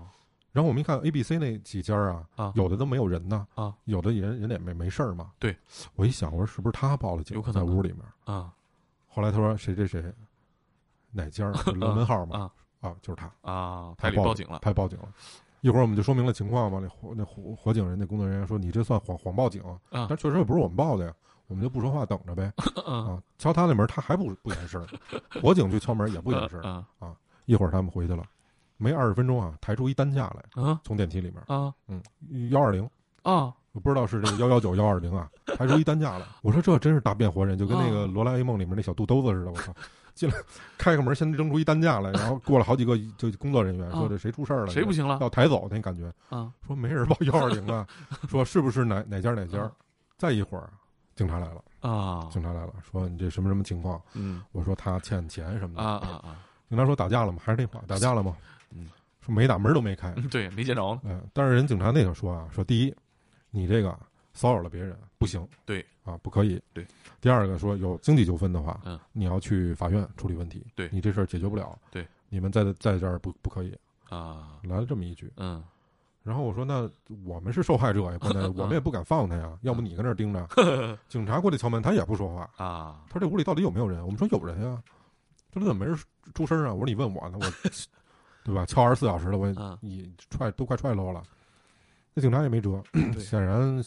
[0.54, 5.32] 然后我们一看 A、B、C 那几家啊，啊有的都没有人呢，啊，有的人人也没没事儿嘛。
[5.38, 5.56] 对，
[5.96, 8.02] 我一想，我说是不是他报了警，有可能在屋里面？
[8.24, 8.52] 啊
[9.08, 10.04] 后来他说谁谁谁，
[11.12, 12.50] 哪家 楼门号嘛，
[12.82, 15.10] 啊，就是他啊，台里报警了，他报警了。
[15.62, 19.62] 一会儿我们就说明了情况嘛，那火那火火警人那工作人员说你这算谎谎报警，
[19.92, 21.14] 但确实也不是我们报的呀，
[21.48, 22.52] 我们就不说话等着呗。
[22.86, 24.86] 啊，敲他那门他还不不言声，
[25.42, 27.16] 火警去敲门也不言声啊。
[27.46, 28.24] 一会儿他们回去了，
[28.76, 32.02] 没二十分钟啊，抬出一担架来，从电梯里面啊，嗯，
[32.50, 32.84] 幺二零
[33.24, 36.26] 啊，我不知道是这个幺幺九幺二零啊，抬出一担架来。
[36.42, 39.52] 我说这真是大变活人，就跟那个罗拉 A 梦里面那小肚兜子似的。
[39.52, 39.74] 我操，
[40.14, 40.36] 进来
[40.78, 47.88] 开个门，先扔出一担架来，然后过了好几个就工作人员说这谁出事儿了，谁不行了，要抬走那感觉啊，说没人报幺二零啊，
[48.28, 49.72] 说是不是哪哪家哪家？
[50.18, 50.70] 再一会儿
[51.18, 54.00] 警察来了啊，警察来了，说你这什么什么情况？
[54.14, 56.46] 嗯，我说他欠钱什么的啊啊啊。
[56.70, 57.40] 警察说打架了吗？
[57.44, 58.38] 还是那话， 打架了吗？
[58.72, 58.88] 嗯，
[59.20, 60.12] 说没打，门都没开。
[60.30, 61.00] 对，没见着。
[61.04, 62.96] 嗯，但是人警察那个说啊，说第一，
[63.50, 63.98] 你这个
[64.34, 65.46] 骚扰了别人不行。
[65.66, 66.62] 对，啊，不可以。
[66.72, 66.86] 对。
[67.20, 70.64] 第二个说有经济纠纷的话，嗯，你要去法院处理问题。
[70.76, 71.78] 对，你这事儿解决不了。
[71.90, 73.76] 对，你们在在这儿不不可以。
[74.10, 75.32] 啊，来了这么一句。
[75.38, 75.64] 嗯。
[76.28, 76.90] 然后我说那
[77.24, 79.58] 我们是受害者呀，关 键我们也不敢放他呀。
[79.62, 80.46] 要不你跟那儿盯着，
[81.08, 83.00] 警察过来敲门，他也不说话啊。
[83.08, 84.04] 他说这屋里到底有没有人？
[84.04, 84.84] 我们说有人呀。
[85.54, 85.98] 他说怎么没人
[86.36, 86.74] 出声啊？
[86.74, 87.46] 我说你问我呢，我，
[88.44, 88.66] 对吧？
[88.66, 91.24] 敲二十四小时了，我你踹都快踹漏了。
[92.14, 92.84] 那警察也没辙，
[93.18, 93.82] 显然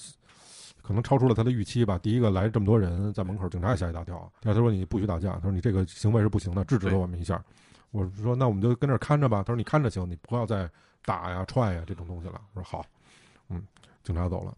[0.83, 1.99] 可能超出了他的预期吧。
[1.99, 4.17] 第一个来这么多人在门口，警察也吓一大跳。
[4.41, 7.43] 第二，他说你不许打架，他说你这个行为是不行的，制止了我们一下。
[7.91, 9.43] 我说那我们就跟这看着吧。
[9.43, 10.71] 他说你看着行，你不要再
[11.05, 12.41] 打呀、踹呀这种东西了。
[12.55, 12.85] 我说好，
[13.49, 13.63] 嗯，
[14.03, 14.57] 警察走了。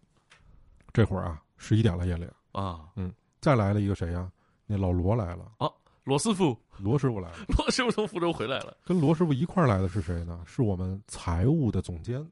[0.91, 4.31] 这会儿啊，十一点了夜里啊，嗯，再来了一个谁呀？
[4.65, 5.69] 那老罗来了啊。
[6.03, 7.37] 罗师傅，罗师傅来了。
[7.57, 8.75] 罗师傅从福州回来了。
[8.83, 10.43] 跟罗师傅一块儿来的是谁呢？
[10.45, 12.29] 是我们财务的总监，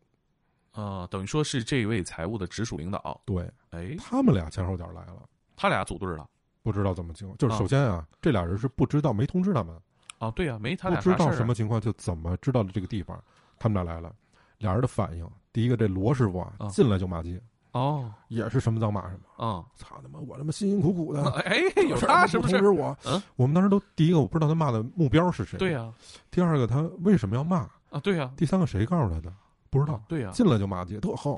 [0.74, 3.22] 啊，等于说是这位财务的直属领导。
[3.26, 5.24] 对，哎，他们俩前后脚来了，
[5.56, 6.30] 他俩组队了，
[6.62, 7.38] 不知道怎么情况。
[7.38, 9.74] 就是首先啊，这俩人是不知道，没通知他们。
[10.18, 13.24] 啊，对呀，没他俩不知道什么情况，就怎么知道的这个地方？
[13.62, 14.12] 他们俩来了，
[14.58, 17.40] 俩人的反应，第一个这罗师傅啊，进来就骂街。
[17.74, 19.64] 哦，也是什么脏骂什么啊！
[19.78, 20.20] 操他妈！
[20.20, 22.58] 我他妈辛辛苦苦的，哎，有他是不是？
[22.58, 25.94] 通知我，嗯，我们当时都第一个我不知道他骂的目标是谁，对呀。
[26.30, 27.60] 第二个他为什么要骂
[27.90, 28.00] 啊？
[28.04, 28.30] 对呀。
[28.36, 29.32] 第三个谁告诉他的？
[29.70, 30.04] 不知道。
[30.10, 30.32] 对呀。
[30.34, 31.38] 进来就骂街，特横，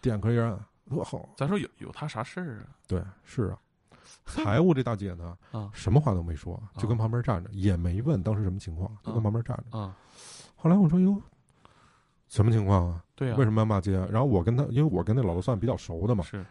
[0.00, 0.58] 点可以按，
[0.88, 1.20] 特横。
[1.36, 2.72] 咱说有有他啥事儿啊？
[2.86, 3.58] 对，是啊。
[4.24, 9.78] 财务这大姐呢， 啊，什么话都没说，就跟旁边站着，也没问当时什么情况，就跟旁边站着。
[9.78, 9.94] 啊。
[10.56, 11.20] 后来我说哟。
[12.34, 13.04] 什么情况啊？
[13.14, 13.92] 对呀，为什么要骂街？
[14.10, 16.44] 然后我跟他，因为我跟那老罗算比较熟的嘛，是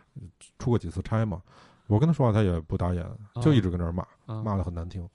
[0.57, 1.41] 出过几次差嘛，
[1.87, 3.05] 我跟他说话他也不答言，
[3.41, 4.07] 就一直跟那儿骂，
[4.41, 5.05] 骂的很难听。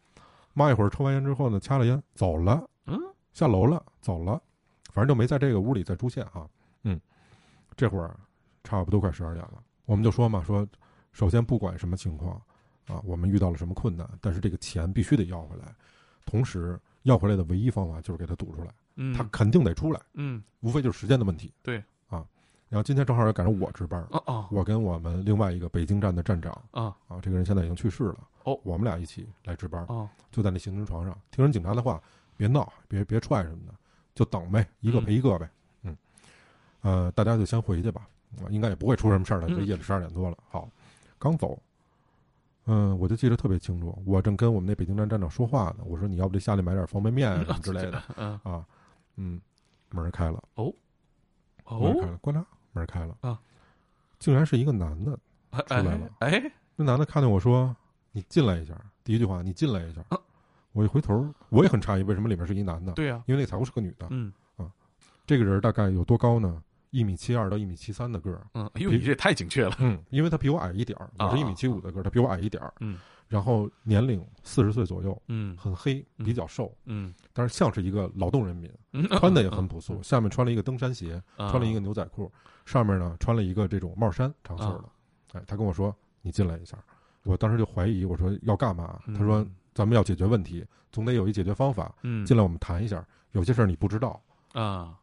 [0.52, 3.00] 骂一会儿，抽完烟之后呢，掐了烟走了，嗯，
[3.32, 4.38] 下楼了，走了，
[4.92, 6.46] 反正就没在这个屋里再出现啊。
[6.82, 7.00] 嗯，
[7.74, 8.14] 这会儿
[8.62, 10.68] 差不多快十二点了，我们就说嘛，说
[11.12, 12.38] 首先不管什么情况
[12.88, 15.74] 啊，我们遇到了什么困难，但是这个钱必须得要回来，
[16.26, 18.70] 同时要回来的唯一方法就是给他堵出来。
[19.00, 21.52] 嗯，他肯定得出来，嗯，无非就是时间的问题。
[21.62, 21.78] 对，
[22.08, 22.26] 啊，
[22.68, 32.02] 然后今天正好也赶上我值班，啊啊，我跟我们另外一个北京站的站长，啊啊，这个人现在已经去世了，哦，我们俩一起来值班，啊，就在那行军床上，听人警察的话，
[32.36, 33.74] 别闹，别别踹什么的，
[34.14, 35.48] 就等呗，一个赔一个呗，
[35.82, 35.96] 嗯，
[36.82, 38.06] 呃，大家就先回去吧，
[38.50, 40.68] 应该也不会出什么事儿了，这夜里十二点多了，好，
[41.18, 41.56] 刚走。
[42.70, 48.38] 嗯，我就记得特别清楚，我正跟我们那北京站站长说话呢，我说你要不就下来买点方便面啊什么之类的， 嗯。
[48.42, 48.62] 啊。
[49.18, 49.40] 嗯，
[49.90, 50.72] 门开了哦，
[51.66, 53.38] 门开了，关了，门开了啊！
[54.18, 55.12] 竟然是一个男的
[55.50, 56.08] 出来了。
[56.20, 57.76] 哎，那男的看见我说
[58.12, 60.02] ：“你进来一下。”第一句话：“你进来一下。”
[60.72, 62.92] 我一回头，我也很诧异，为什么里面是一男的？
[62.92, 64.06] 对呀，因为那财务是个女的。
[64.10, 64.70] 嗯啊，
[65.26, 66.62] 这个人大概有多高呢？
[66.90, 68.46] 一米七二到一米七三的个儿。
[68.54, 69.76] 嗯，哎呦，你这太精确了。
[69.80, 72.72] 嗯，因为他比我矮一点儿，我是一米七五的个儿，他比我矮一点儿。
[72.80, 72.98] 嗯。
[73.28, 78.70] 然后年龄四十岁左右，嗯，很黑，比较瘦，嗯，但是像是一个劳动人民，
[79.18, 82.32] 穿的也很朴素，下面穿了一个登山鞋，穿了一个牛仔裤，
[82.64, 84.84] 上面呢穿了一个这种帽衫，长袖的。
[85.34, 86.78] 哎，他跟我说：“你进来一下。”
[87.24, 88.98] 我当时就怀疑，我说要干嘛？
[89.14, 91.94] 他说：“咱们要解决问题，总得有一解决方法。
[92.02, 94.18] 嗯，进来我们谈一下，有些事儿你不知道
[94.52, 94.94] 啊。”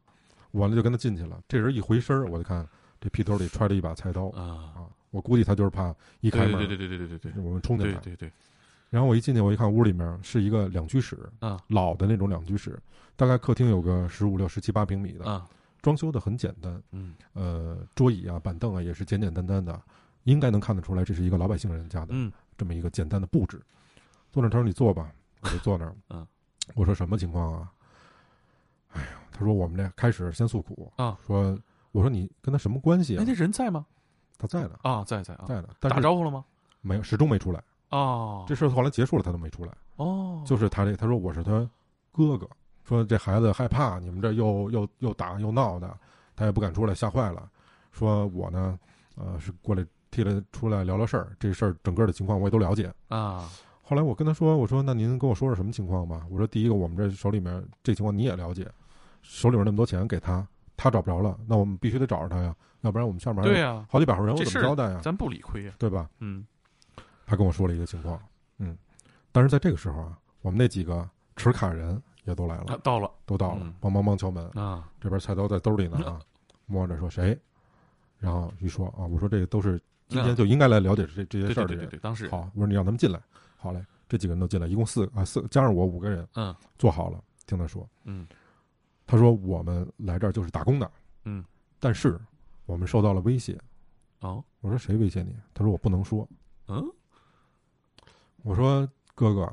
[0.54, 1.40] 完了就跟他进去了。
[1.48, 2.68] 这人一回身，我就看
[3.06, 4.90] 这屁兜里揣着一把菜刀啊啊！
[5.12, 8.32] 我估计他就是怕一开门，对对对对对对对，我们冲进来，对对。
[8.90, 12.80] 然后我一进去，我一看屋里面是一个两居室，啊，老的那种两居室，
[13.16, 15.48] 大概客厅有个十五六、十七八平米的，啊，
[15.84, 19.80] 装修的很简单，嗯，呃，桌椅啊、板凳啊也是简简单单的，
[20.24, 23.62] 应该能看得出来这是一个老百姓人家的，嗯，这么一个简单的布置。
[24.32, 26.26] 坐那他说你坐吧，我就坐那儿，嗯，
[26.74, 27.72] 我说什么情况啊？
[28.94, 31.56] 哎呀，他说我们这开始先诉苦啊，说
[31.96, 33.22] 我说你跟他什么关系啊？
[33.22, 33.86] 哎，那人在吗？
[34.38, 36.44] 他在呢，啊，在在啊，在呢，打招呼了吗？
[36.82, 37.64] 没有，始终没出来。
[37.90, 39.72] 哦，这事儿后来结束了，他都没出来。
[39.96, 41.52] 哦，就是他这他说我是他
[42.12, 42.46] 哥哥，
[42.84, 45.98] 说这孩子害怕你们这又又又打又闹的，
[46.36, 47.50] 他也不敢出来，吓坏了。
[47.94, 48.78] 说我呢，
[49.16, 53.50] 呃，是过来替他出来聊聊事儿，这事儿整个的情况我也都了解啊。
[53.82, 56.26] 后来我跟他说，我说那您跟我说说什么情况吧。
[56.30, 58.70] 我说第一个，我们这手里面这情况你也了解，
[59.22, 60.46] 手里面那么多钱给他，
[60.78, 65.00] 他找不着了，那我们必须得找着他呀，要不然我们下面对呀好几百号人，我怎么交代呀？
[65.04, 66.10] 咱不理亏呀，对吧？
[66.20, 66.46] 嗯。
[67.28, 68.22] 他跟我说了一个情况，
[68.60, 68.78] 嗯，
[69.32, 76.20] 但是在这个时候啊，我们那几个持卡人也都来了，到了，都到了，梆梆梆敲门啊，这边菜刀在兜里呢 啊，
[76.68, 77.36] 摸着说谁，
[78.20, 83.20] 然后一说啊，我说这个都是今天就应该来了解这这些事儿的人，对对对，当时好，我说你让他们进来，
[83.58, 83.84] 好嘞。
[84.08, 88.28] 这几个人都进来，一共四啊四加上我五个人，嗯，坐好了，听他说，嗯，
[89.08, 90.92] 他说我们来这儿就是打工的，
[91.26, 91.44] 嗯，
[91.80, 92.20] 但是
[92.66, 93.58] 我们受到了威胁，
[94.22, 95.36] 哦，我说谁威胁你？
[95.54, 96.28] 他说我不能说，
[96.68, 96.84] 嗯，
[98.44, 99.52] 我说哥哥，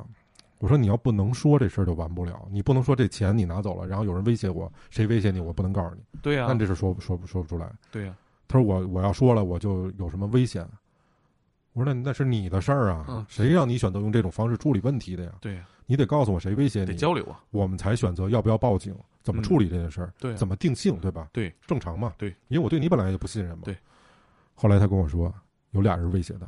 [0.59, 8.17] 我说你要不能说这事儿就完不了，你不能说这钱你拿走了，然后有人威胁我，谁威胁你，我不能告诉你，对呀，但这事说说不说不出来，对呀，
[8.49, 10.67] 他说我我要说了我就有什么危险。
[11.75, 15.33] 我说那那是你的事儿啊，谁让你选择用这种方式处理问题的呀？
[15.41, 21.29] 对呀，你得告诉我谁威胁你，得交流啊，我们才选择要不要报警，怎么处理这件事儿，对，怎么定性，对吧？
[21.35, 23.65] 对，正常嘛，对，因为我对你本来就不信任嘛。
[23.67, 23.77] 对，
[24.55, 25.31] 后来他跟我说，
[25.73, 26.47] 有俩人威胁他，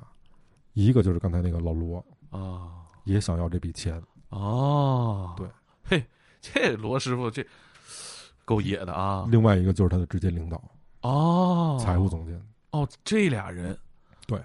[0.72, 5.46] 一个就是刚才那个老罗啊，也想要这笔钱哦，对，
[5.82, 6.06] 嘿，
[6.40, 7.46] 这罗师傅这
[8.46, 9.28] 够野的啊。
[9.30, 10.58] 另外一个就是他的直接领导
[11.02, 13.78] 哦，财务总监哦，这俩人
[14.26, 14.40] 对。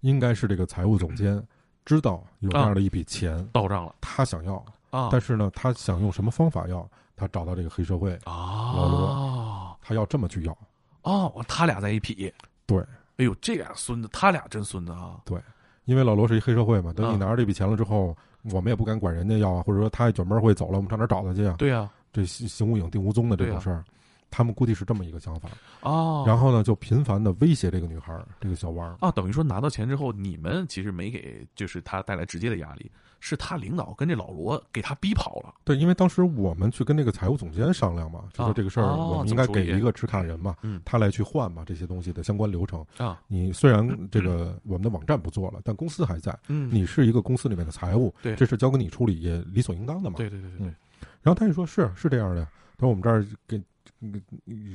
[0.00, 1.40] 应该是这个财务总监
[1.86, 6.86] 知道有这样的一笔钱到账了，他想要啊，但是呢，他想用什么方法要？
[7.18, 10.54] 他找到这个黑社会啊，老罗，他要这么去要。
[11.00, 12.30] 哦，他俩在一匹，
[12.66, 12.78] 对，
[13.16, 15.40] 哎呦，这俩孙子，他俩真孙子啊，对，
[15.86, 18.14] 因为老罗是一黑社会嘛，等你拿着这笔钱了之后，
[18.52, 21.54] 我们也不敢管人家要啊，或者说他一卷门会走了，我们上哪找他去啊？
[21.56, 23.82] 对呀，这行无影定无踪的这种事儿。
[24.30, 25.48] 他们估计是这么一个想法
[25.80, 35.54] 哦，然后呢，就频繁的威胁这个女孩这个小王啊，等于说拿到钱之后，你们其实没给，就是他带来直接的压力，是他领导跟这老罗给他逼跑了。
[35.64, 43.20] 对，因为当时我们去跟那个财务总监商量嘛，就说这个事儿我们应该给一个持卡人嘛，嗯，他来去换嘛这些东西的相关流程啊。
[43.28, 50.16] 你虽然这个我们的网站不做了，但公司还在，嗯，你是一个公司里面的财务，对，这事交给你处理也理所应当的嘛。
[50.16, 50.74] 对对对对对。
[51.22, 52.44] 然后他就说是是这样的，
[52.76, 53.58] 他说我们这儿给。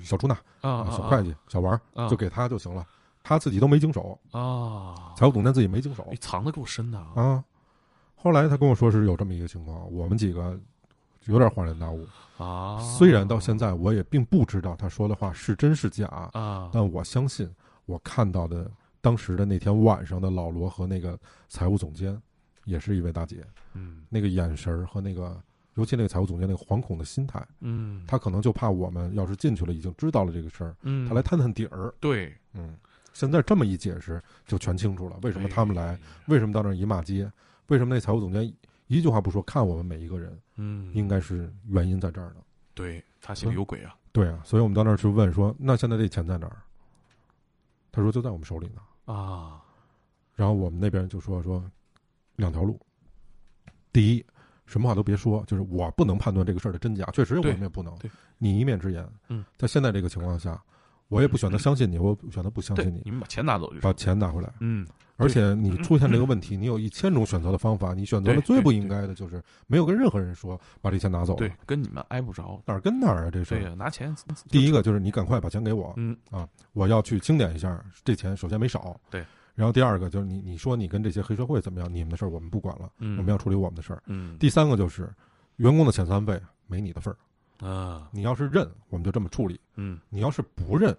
[0.04, 2.86] 小出纳啊，小会计小王就给他就行了，
[3.22, 7.44] 他自己都没经手啊，财务总监自己没经手，藏的够深的啊。
[8.16, 10.60] 后来他跟我说是有这么一个情况，我们几个
[11.26, 12.06] 有点恍然大悟
[12.38, 12.80] 啊。
[12.80, 17.50] 虽然到现在我也并不知道他说的话是真是假啊，但我相信
[17.86, 18.70] 我看到的
[19.02, 21.18] 当时的那天晚上的老罗和那个
[21.48, 22.20] 财务总监，
[22.66, 25.40] 也是一位大姐，嗯，那个眼神和那个。
[25.82, 32.78] 尤其那个财务总监那个惶恐的心态，嗯，他可能就怕我们要是进去了，已经知道了这个事儿，嗯，他来探探底儿，对，嗯，
[33.14, 37.32] 现在这么一解释就全清楚了，为什么他们来，为什么到那儿一骂街，
[37.66, 38.54] 为什么那财务总监
[38.86, 42.42] 一句话不说看我们每一个人，嗯，应该是原因在这儿呢，
[42.76, 46.62] 对他心里有鬼啊，对啊，所以我们到那儿去问说，那现在这钱在哪儿？
[47.92, 49.60] 他说就在我们手里呢，啊，
[50.36, 51.64] 然后我们那边就说说
[52.36, 52.80] 两条路，
[53.92, 54.24] 第一。
[54.66, 57.94] 什么话都别说，就是我不能判断这个事儿的真假，确实我们也不能。
[58.38, 60.62] 你一面之言，嗯，在现在这个情况下，
[61.10, 63.02] 我也不选择相信你，我选择不相信你。
[63.04, 64.52] 你们把钱拿走就把钱拿回来。
[64.62, 64.88] 嗯，
[65.18, 71.40] 而且你出现这个问题，你有一千种选择的方法，你选择了最不应该的就是没有跟任何人说把这钱拿走了。
[71.40, 73.30] 对，跟你们挨不着，哪儿跟哪儿啊？
[73.30, 74.16] 这是对呀，拿钱。
[74.50, 79.00] 第一个就是你赶快把钱给我，嗯啊，我要去清点一下这钱，首先没少。
[79.10, 79.26] 对。
[79.54, 81.94] 然后第二个就是你你说你跟这些黑社会怎么样？
[81.94, 84.02] 你们的事儿我们不管了，嗯，我们要处理我们的事儿。
[84.08, 84.38] 嗯。
[84.40, 85.14] 第三个就是
[85.58, 88.08] 员工的遣散费没你的份儿啊！
[88.12, 89.60] 你要是认，我们就这么处理。
[89.76, 90.00] 嗯。
[90.10, 90.96] 你要是不认，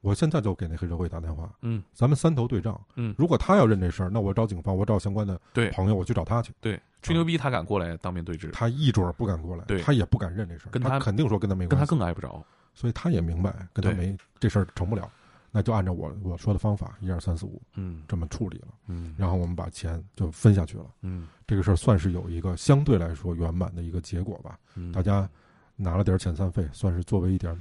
[0.00, 1.52] 我现在就给那黑社会打电话。
[1.60, 1.82] 嗯。
[1.92, 2.80] 咱们三头对账。
[2.96, 3.14] 嗯。
[3.18, 5.38] 如果他要认这事儿，那我找警方，我找相关的
[5.72, 6.52] 朋友，我去找他去。
[6.60, 8.50] 对，吹牛逼他敢过来当面对质？
[8.50, 9.64] 他一准不敢过来。
[9.66, 9.82] 对。
[9.82, 10.70] 他也不敢认这事儿。
[10.70, 11.70] 跟他肯定说跟他没关系。
[11.70, 12.42] 跟他更挨不着。
[12.72, 15.10] 所以他也明白跟他没这事儿成不了。
[15.50, 25.28] 那就按照我我说的方法，一二三四五，嗯，这么处理了，嗯，然后我们把钱就分下去了，嗯，这个事儿算是有一个相对来说圆满的一个结果吧，嗯，大家
[25.76, 27.52] 拿了点遣散费，算是作为一点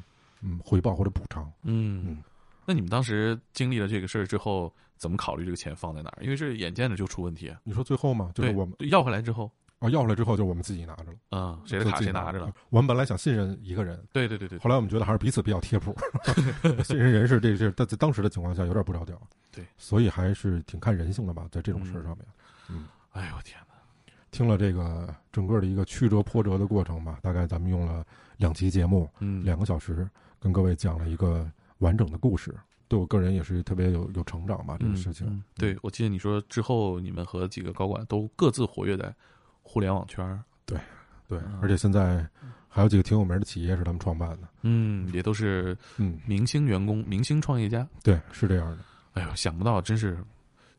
[0.42, 2.24] 嗯回报或者补偿，嗯嗯。
[2.66, 6.24] 那你们当时经历了这个事儿之后，怎么考虑这个钱放在哪儿？
[6.24, 7.60] 因为这眼见着就出问题啊。
[7.64, 9.52] 你说最后嘛，就是我们要回来之后。
[9.80, 12.54] 啊，要回来之后就我们自己拿着了啊，谁的卡谁拿着了。
[12.70, 14.60] 我们本来想信任一个人，对对对对。
[14.60, 15.96] 后来我们觉得还是彼此比较贴谱，
[16.84, 19.20] 信任人是这这在在当时的情况下有点不着调。
[19.52, 22.26] 对，所以还是挺看人性的吧，在这种事儿上面。
[22.70, 24.14] 嗯，哎呦天哪！
[24.32, 28.06] 听了这个整个的一个曲折波折的过程吧，大概咱们用了
[28.38, 30.08] 两期节目，嗯，两个小时，
[30.40, 31.50] 跟各位讲了一个
[31.80, 32.54] 完整的故事。
[32.88, 35.44] 对我个人也是特别有有成长吧，这个事情。
[35.56, 39.16] 对，我记得你说之后你们和几个高管都各自活跃在
[39.72, 40.44] 互联网圈儿。
[40.66, 40.80] 对，
[41.28, 42.28] 对，而且现在
[42.68, 44.50] 还有几个挺有名的企业是他们创办的。
[44.64, 47.88] 嗯，也都是嗯明星员工、明星创业家。
[48.02, 48.80] 对，是这样的。
[49.14, 50.18] 哎呦，想不到，真是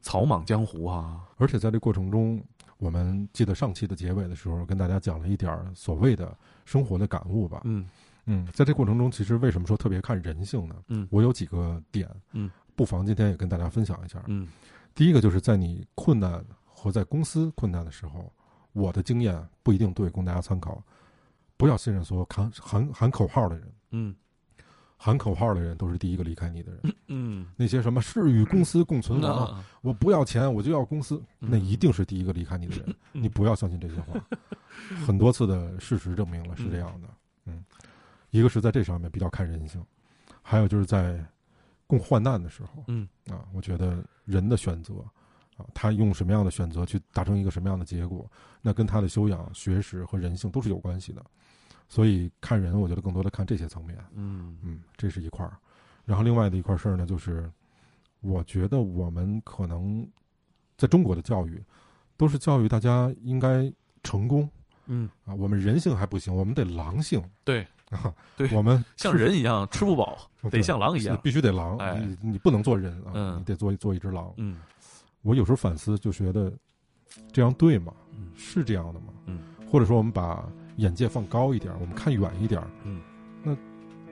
[0.01, 1.21] 草莽江湖啊！
[1.37, 2.43] 而且在这过程中，
[2.79, 7.61] 我们记得上期的结尾的时候，跟大家讲了一点所谓的生活的感悟吧。
[7.65, 7.89] 嗯。
[8.27, 10.75] 嗯，在这过程中，其实为什么说特别看人性呢？
[10.89, 14.23] 嗯，我有几个点，嗯，不妨今天也跟大家分享一下。
[14.27, 14.47] 嗯，
[14.95, 18.31] 第一个就是在你困难和在公司困难的时候，
[18.73, 20.83] 我的经验不一定对，供大家参考。
[21.57, 23.73] 不要信任所有喊喊喊口号的人。
[23.91, 24.15] 嗯，
[24.97, 26.95] 喊口号的人都是第一个离开你的人。
[27.09, 32.95] 嗯，那些什么是与公司共存亡，我不要钱，我就要公司，那一定是第一个离开你的人。
[33.13, 34.15] 你不要相信这些话，
[35.07, 37.09] 很多次的事实证明了是这样的。
[37.45, 37.63] 嗯。
[38.31, 39.85] 一个是在这上面比较看人性，
[40.41, 41.23] 还有就是在
[41.87, 44.95] 共患难的时候，嗯啊，我觉得人的选择
[45.61, 48.31] 啊，他用什么样的选择去达成一个什么样的结果，
[48.63, 51.25] 那跟他的修养、学识和人性都是有关系的。
[51.89, 53.99] 所以看人，我觉得更多的看这些层面。
[54.15, 55.57] 嗯嗯，这是一块儿。
[56.05, 57.51] 然后另外的一块事儿呢，就是
[58.21, 60.09] 我觉得我们可能
[60.77, 61.63] 在中国的教育
[62.17, 64.49] 都是教育大家应该成功。
[64.87, 67.23] 嗯啊，我们人性还不行，我们得狼性。
[67.45, 67.67] 对。
[67.91, 70.17] 啊，对，我们像人一样吃不饱，
[70.49, 71.77] 得像狼一样，必须得狼。
[72.01, 74.33] 你你不能做人啊，你得做做一只狼。
[74.37, 74.61] 嗯，
[75.23, 76.53] 我有时候反思，就觉得
[77.33, 77.93] 这样对吗？
[78.35, 79.07] 是这样的吗？
[79.27, 79.39] 嗯，
[79.71, 82.63] 或者说我们把眼界放高一点，我们看远一点。
[82.85, 83.01] 嗯，
[83.43, 83.57] 那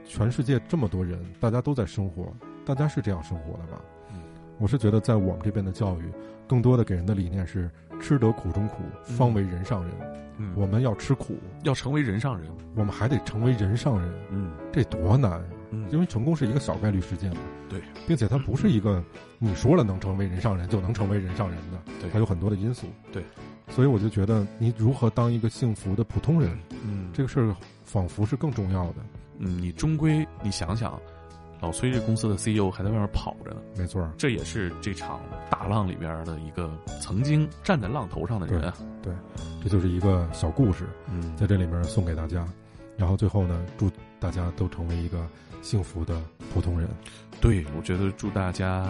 [0.05, 2.31] 全世界这么多人，大家都在生活，
[2.65, 3.81] 大家是这样生活的吗？
[4.11, 4.19] 嗯，
[4.59, 6.03] 我是觉得在我们这边的教育，
[6.47, 9.91] 更多的给人的理念是吃得苦中苦，方为人上人。
[10.37, 14.13] 嗯，我们要吃苦，要成为人上人，我们还得成为人上人。
[14.31, 15.43] 嗯，这多难啊！
[15.71, 17.41] 嗯，因为成功是一个小概率事件嘛。
[17.69, 19.03] 对，并且它不是一个
[19.37, 21.79] 你说了能成为人上人就能成为人上人的。
[22.01, 22.87] 对，它有很多的因素。
[23.11, 23.23] 对，
[23.69, 28.95] 所以我就觉得你如何当一个幸福的普通人，嗯，这个事儿仿佛是更重要的。
[29.37, 30.99] 嗯，你终归你想想。
[31.61, 38.73] 老崔这公司的 CEO 还在外面跑着呢，没错，这也是这场大浪里边的一个曾经站在浪头上的人啊。
[39.03, 39.13] 对，
[39.61, 42.47] 这就是一个小故事，嗯，在这里面送给大家。
[42.95, 43.91] 然后最后呢，祝
[44.21, 45.27] 大家都成为一个
[45.61, 46.21] 幸福的
[46.53, 46.89] 普通人。
[47.41, 48.87] 对，我觉得祝大家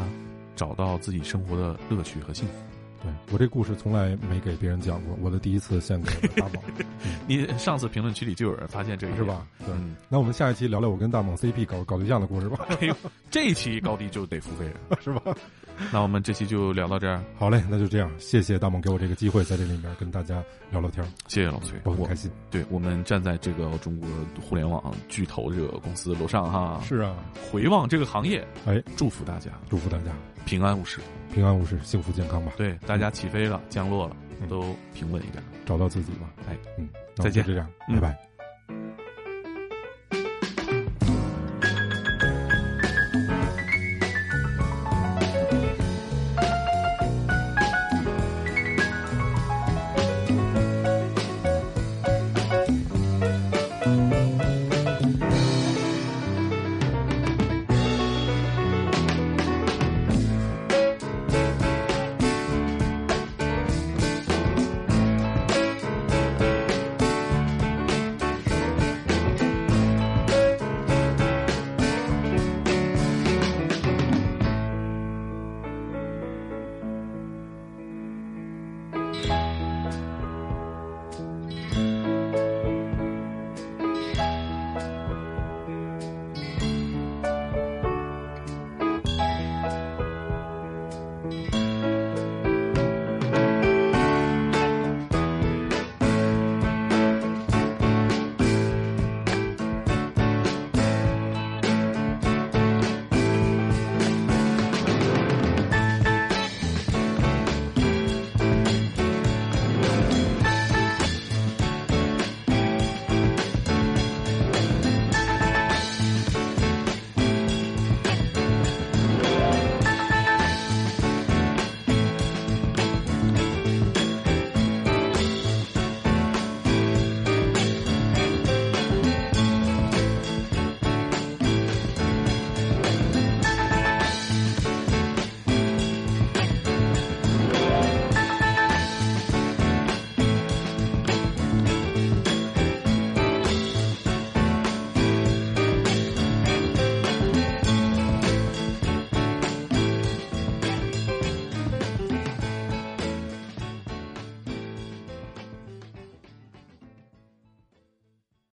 [0.56, 2.54] 找到自己生活的乐趣和幸福。
[3.02, 6.62] 对我这故事从来没给别人讲过，我的第一次献给大猛。
[7.28, 9.48] 你上次评论区里就有人发现这个是吧？
[9.66, 9.74] 对，
[10.10, 12.66] 那我们下一期聊聊我跟大猛 CP 搞搞对象的故事吧。
[12.82, 12.96] 哎呦，
[13.32, 15.34] 这一期高低就得付费了， 是吧？
[15.92, 17.24] 那我们这期就聊到这儿。
[17.38, 18.12] 好嘞，那就这样。
[18.20, 21.06] 谢谢大猛给我这个机会，在这里面跟大家聊聊天。
[21.28, 22.30] 谢谢老崔，我很开心。
[22.52, 24.08] 对我们站在这个中国
[24.42, 27.16] 互联网巨头这个公司楼上哈，是啊，
[27.52, 30.12] 回望这个行业，哎，祝福大家，祝福大家
[30.46, 31.00] 平安无事，
[31.34, 32.52] 平安无事，幸福健康吧。
[32.58, 34.16] 对，大家起飞了，降落了，
[34.48, 36.30] 都平稳一点，找到自己吧。
[36.48, 38.29] 哎，嗯，再见，就这样，拜拜。